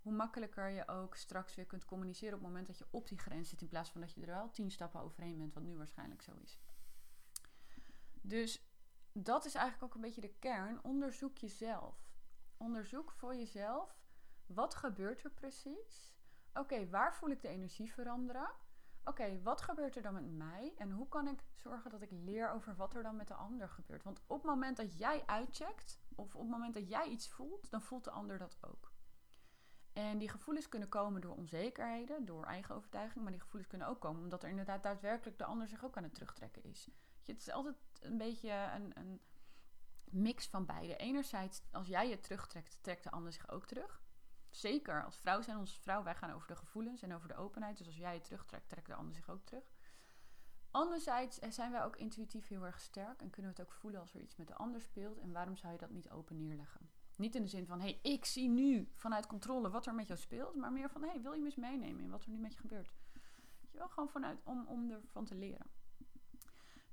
hoe 0.00 0.12
makkelijker 0.12 0.68
je 0.68 0.88
ook 0.88 1.16
straks 1.16 1.54
weer 1.54 1.66
kunt 1.66 1.84
communiceren 1.84 2.34
op 2.34 2.40
het 2.40 2.48
moment 2.48 2.66
dat 2.66 2.78
je 2.78 2.86
op 2.90 3.08
die 3.08 3.18
grens 3.18 3.48
zit. 3.48 3.60
In 3.60 3.68
plaats 3.68 3.90
van 3.90 4.00
dat 4.00 4.12
je 4.12 4.20
er 4.20 4.26
wel 4.26 4.50
tien 4.50 4.70
stappen 4.70 5.00
overheen 5.00 5.38
bent, 5.38 5.54
wat 5.54 5.62
nu 5.62 5.76
waarschijnlijk 5.76 6.22
zo 6.22 6.32
is. 6.42 6.58
Dus 8.26 8.68
dat 9.12 9.44
is 9.44 9.54
eigenlijk 9.54 9.84
ook 9.84 9.94
een 9.94 10.06
beetje 10.06 10.20
de 10.20 10.34
kern. 10.38 10.84
Onderzoek 10.84 11.38
jezelf. 11.38 11.96
Onderzoek 12.56 13.10
voor 13.10 13.36
jezelf. 13.36 13.98
Wat 14.46 14.74
gebeurt 14.74 15.24
er 15.24 15.30
precies? 15.30 16.14
Oké, 16.54 16.88
waar 16.88 17.14
voel 17.14 17.30
ik 17.30 17.42
de 17.42 17.48
energie 17.48 17.92
veranderen? 17.92 18.50
Oké, 19.04 19.42
wat 19.42 19.60
gebeurt 19.60 19.96
er 19.96 20.02
dan 20.02 20.14
met 20.14 20.36
mij? 20.36 20.74
En 20.76 20.90
hoe 20.90 21.08
kan 21.08 21.28
ik 21.28 21.44
zorgen 21.54 21.90
dat 21.90 22.02
ik 22.02 22.10
leer 22.10 22.50
over 22.50 22.76
wat 22.76 22.94
er 22.94 23.02
dan 23.02 23.16
met 23.16 23.28
de 23.28 23.34
ander 23.34 23.68
gebeurt? 23.68 24.02
Want 24.02 24.20
op 24.26 24.36
het 24.36 24.50
moment 24.50 24.76
dat 24.76 24.98
jij 24.98 25.22
uitcheckt, 25.26 26.00
of 26.14 26.34
op 26.34 26.40
het 26.40 26.50
moment 26.50 26.74
dat 26.74 26.88
jij 26.88 27.08
iets 27.08 27.28
voelt, 27.28 27.70
dan 27.70 27.82
voelt 27.82 28.04
de 28.04 28.10
ander 28.10 28.38
dat 28.38 28.58
ook. 28.60 28.92
En 29.92 30.18
die 30.18 30.28
gevoelens 30.28 30.68
kunnen 30.68 30.88
komen 30.88 31.20
door 31.20 31.36
onzekerheden, 31.36 32.24
door 32.24 32.44
eigen 32.44 32.74
overtuiging, 32.74 33.22
maar 33.22 33.32
die 33.32 33.40
gevoelens 33.40 33.70
kunnen 33.70 33.88
ook 33.88 34.00
komen 34.00 34.22
omdat 34.22 34.42
er 34.42 34.48
inderdaad 34.48 34.82
daadwerkelijk 34.82 35.38
de 35.38 35.44
ander 35.44 35.68
zich 35.68 35.84
ook 35.84 35.96
aan 35.96 36.02
het 36.02 36.14
terugtrekken 36.14 36.64
is. 36.64 36.90
Het 37.26 37.40
is 37.40 37.50
altijd 37.50 37.76
een 38.00 38.18
beetje 38.18 38.50
een, 38.50 38.98
een 38.98 39.20
mix 40.04 40.46
van 40.46 40.66
beide. 40.66 40.96
Enerzijds, 40.96 41.62
als 41.70 41.86
jij 41.86 42.08
je 42.08 42.20
terugtrekt, 42.20 42.78
trekt 42.80 43.02
de 43.02 43.10
ander 43.10 43.32
zich 43.32 43.48
ook 43.48 43.66
terug. 43.66 44.02
Zeker, 44.50 45.04
als 45.04 45.16
vrouw 45.16 45.42
zijn 45.42 45.58
onze 45.58 45.80
vrouw, 45.80 46.02
wij 46.02 46.14
gaan 46.14 46.32
over 46.32 46.48
de 46.48 46.56
gevoelens 46.56 47.02
en 47.02 47.14
over 47.14 47.28
de 47.28 47.36
openheid. 47.36 47.78
Dus 47.78 47.86
als 47.86 47.96
jij 47.96 48.14
je 48.14 48.20
terugtrekt, 48.20 48.68
trekt 48.68 48.86
de 48.86 48.94
ander 48.94 49.14
zich 49.14 49.30
ook 49.30 49.44
terug. 49.44 49.64
Anderzijds 50.70 51.38
eh, 51.38 51.50
zijn 51.50 51.70
wij 51.70 51.84
ook 51.84 51.96
intuïtief 51.96 52.48
heel 52.48 52.66
erg 52.66 52.80
sterk 52.80 53.20
en 53.20 53.30
kunnen 53.30 53.52
we 53.52 53.60
het 53.60 53.68
ook 53.68 53.72
voelen 53.72 54.00
als 54.00 54.14
er 54.14 54.20
iets 54.20 54.36
met 54.36 54.48
de 54.48 54.54
ander 54.54 54.80
speelt. 54.80 55.18
En 55.18 55.32
waarom 55.32 55.56
zou 55.56 55.72
je 55.72 55.78
dat 55.78 55.90
niet 55.90 56.10
open 56.10 56.36
neerleggen? 56.36 56.90
Niet 57.16 57.34
in 57.34 57.42
de 57.42 57.48
zin 57.48 57.66
van, 57.66 57.80
hé, 57.80 57.84
hey, 57.84 58.12
ik 58.12 58.24
zie 58.24 58.48
nu 58.48 58.88
vanuit 58.94 59.26
controle 59.26 59.70
wat 59.70 59.86
er 59.86 59.94
met 59.94 60.06
jou 60.06 60.20
speelt, 60.20 60.54
maar 60.54 60.72
meer 60.72 60.90
van, 60.90 61.02
hé, 61.02 61.08
hey, 61.08 61.20
wil 61.20 61.32
je 61.32 61.38
me 61.38 61.44
eens 61.44 61.54
meenemen 61.54 62.02
in 62.02 62.10
wat 62.10 62.24
er 62.24 62.30
nu 62.30 62.38
met 62.38 62.52
je 62.52 62.58
gebeurt? 62.58 62.92
Je 63.70 63.78
wel 63.78 63.88
gewoon 63.88 64.08
vanuit 64.08 64.40
om, 64.44 64.66
om 64.66 64.90
ervan 64.90 65.24
te 65.24 65.34
leren. 65.34 65.66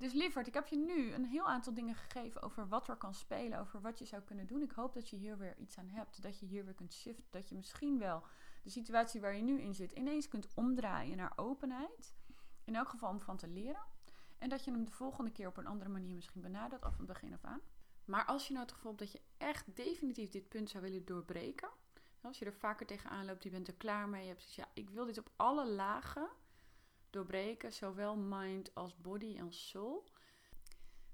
Dus 0.01 0.13
lieverd, 0.13 0.47
ik 0.47 0.53
heb 0.53 0.67
je 0.67 0.77
nu 0.77 1.11
een 1.13 1.25
heel 1.25 1.49
aantal 1.49 1.73
dingen 1.73 1.95
gegeven 1.95 2.41
over 2.41 2.67
wat 2.67 2.87
er 2.87 2.95
kan 2.95 3.13
spelen, 3.13 3.59
over 3.59 3.81
wat 3.81 3.99
je 3.99 4.05
zou 4.05 4.21
kunnen 4.21 4.47
doen. 4.47 4.61
Ik 4.61 4.71
hoop 4.71 4.93
dat 4.93 5.09
je 5.09 5.15
hier 5.15 5.37
weer 5.37 5.57
iets 5.57 5.77
aan 5.77 5.87
hebt, 5.87 6.21
dat 6.21 6.39
je 6.39 6.45
hier 6.45 6.65
weer 6.65 6.73
kunt 6.73 6.93
shiften, 6.93 7.25
dat 7.29 7.49
je 7.49 7.55
misschien 7.55 7.99
wel 7.99 8.23
de 8.63 8.69
situatie 8.69 9.21
waar 9.21 9.35
je 9.35 9.41
nu 9.41 9.59
in 9.59 9.75
zit 9.75 9.91
ineens 9.91 10.27
kunt 10.27 10.47
omdraaien 10.53 11.17
naar 11.17 11.33
openheid. 11.35 12.13
In 12.63 12.75
elk 12.75 12.89
geval 12.89 13.09
om 13.09 13.21
van 13.21 13.37
te 13.37 13.47
leren. 13.47 13.83
En 14.37 14.49
dat 14.49 14.63
je 14.63 14.71
hem 14.71 14.85
de 14.85 14.91
volgende 14.91 15.31
keer 15.31 15.47
op 15.47 15.57
een 15.57 15.67
andere 15.67 15.89
manier 15.89 16.15
misschien 16.15 16.41
benadert, 16.41 16.83
af 16.83 16.97
het 16.97 17.07
begin 17.07 17.33
af 17.33 17.43
aan. 17.43 17.61
Maar 18.05 18.25
als 18.25 18.47
je 18.47 18.53
nou 18.53 18.65
het 18.65 18.75
gevoel 18.75 18.91
hebt 18.91 19.03
dat 19.03 19.11
je 19.11 19.21
echt 19.37 19.75
definitief 19.75 20.29
dit 20.29 20.49
punt 20.49 20.69
zou 20.69 20.83
willen 20.83 21.05
doorbreken, 21.05 21.69
als 22.21 22.39
je 22.39 22.45
er 22.45 22.53
vaker 22.53 22.85
tegenaan 22.85 23.25
loopt, 23.25 23.43
je 23.43 23.49
bent 23.49 23.67
er 23.67 23.73
klaar 23.73 24.09
mee, 24.09 24.21
je 24.21 24.27
hebt 24.27 24.41
zoiets, 24.41 24.55
ja, 24.55 24.67
ik 24.73 24.89
wil 24.89 25.05
dit 25.05 25.17
op 25.17 25.31
alle 25.35 25.67
lagen 25.67 26.29
doorbreken, 27.11 27.73
zowel 27.73 28.15
mind 28.17 28.75
als 28.75 28.97
body 28.97 29.37
en 29.37 29.53
soul, 29.53 30.09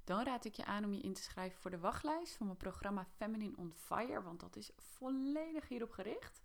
dan 0.03 0.23
raad 0.23 0.45
ik 0.45 0.55
je 0.55 0.65
aan 0.65 0.85
om 0.85 0.93
je 0.93 1.01
in 1.01 1.13
te 1.13 1.21
schrijven 1.21 1.59
voor 1.59 1.71
de 1.71 1.79
wachtlijst 1.79 2.35
van 2.35 2.45
mijn 2.45 2.57
programma 2.57 3.05
Feminine 3.15 3.57
on 3.57 3.73
Fire, 3.73 4.21
want 4.21 4.39
dat 4.39 4.55
is 4.55 4.71
volledig 4.77 5.67
hierop 5.67 5.91
gericht. 5.91 6.41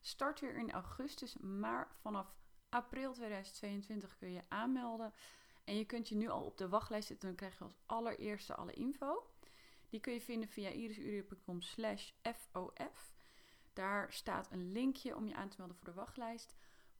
Start 0.00 0.40
weer 0.40 0.56
in 0.56 0.72
augustus, 0.72 1.36
maar 1.36 1.88
vanaf 2.00 2.34
april 2.68 3.12
2022 3.12 4.16
kun 4.16 4.32
je 4.32 4.42
aanmelden. 4.48 5.12
En 5.64 5.76
je 5.76 5.84
kunt 5.84 6.08
je 6.08 6.14
nu 6.14 6.28
al 6.28 6.44
op 6.44 6.58
de 6.58 6.68
wachtlijst 6.68 7.08
zetten, 7.08 7.28
dan 7.28 7.36
krijg 7.36 7.58
je 7.58 7.64
als 7.64 7.78
allereerste 7.86 8.54
alle 8.54 8.72
info. 8.72 9.26
Die 9.88 10.00
kun 10.00 10.12
je 10.12 10.20
vinden 10.20 10.48
via 10.48 10.70
irisurië.com 10.70 11.60
slash 11.60 12.10
FOF. 12.22 13.12
Daar 13.72 14.12
staat 14.12 14.50
een 14.50 14.72
linkje 14.72 15.16
om 15.16 15.26
je 15.26 15.34
aan 15.34 15.48
te 15.48 15.56
melden 15.58 15.76
voor 15.76 15.86
de 15.86 15.94
wachtlijst. 15.94 16.54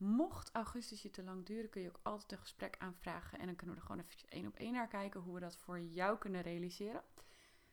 Mocht 0.05 0.51
augustus 0.53 1.03
je 1.03 1.11
te 1.11 1.23
lang 1.23 1.47
duren, 1.47 1.71
kun 1.71 1.83
je 1.83 1.89
ook 1.89 2.01
altijd 2.03 2.33
een 2.33 2.39
gesprek 2.39 2.77
aanvragen. 2.79 3.39
En 3.39 3.47
dan 3.47 3.57
kunnen 3.57 3.75
we 3.75 3.81
er 3.81 3.87
gewoon 3.87 4.05
even 4.05 4.29
één 4.29 4.47
op 4.47 4.57
één 4.57 4.73
naar 4.73 4.89
kijken 4.89 5.21
hoe 5.21 5.35
we 5.35 5.41
dat 5.41 5.57
voor 5.57 5.81
jou 5.81 6.19
kunnen 6.19 6.43
realiseren. 6.43 7.03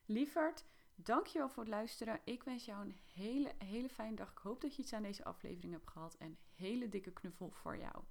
Lieverd, 0.06 0.66
dankjewel 0.96 1.50
voor 1.50 1.64
het 1.64 1.72
luisteren. 1.72 2.20
Ik 2.24 2.44
wens 2.44 2.66
jou 2.66 2.86
een 2.86 2.98
hele, 3.14 3.52
hele 3.58 3.90
fijne 3.90 4.16
dag. 4.16 4.32
Ik 4.32 4.38
hoop 4.38 4.62
dat 4.62 4.76
je 4.76 4.82
iets 4.82 4.94
aan 4.94 5.04
deze 5.04 5.24
aflevering 5.24 5.74
hebt 5.74 5.90
gehad. 5.90 6.16
En 6.16 6.38
hele 6.56 6.90
dikke 6.90 7.12
knuffel 7.12 7.52
voor 7.52 7.78
jou. 7.78 8.04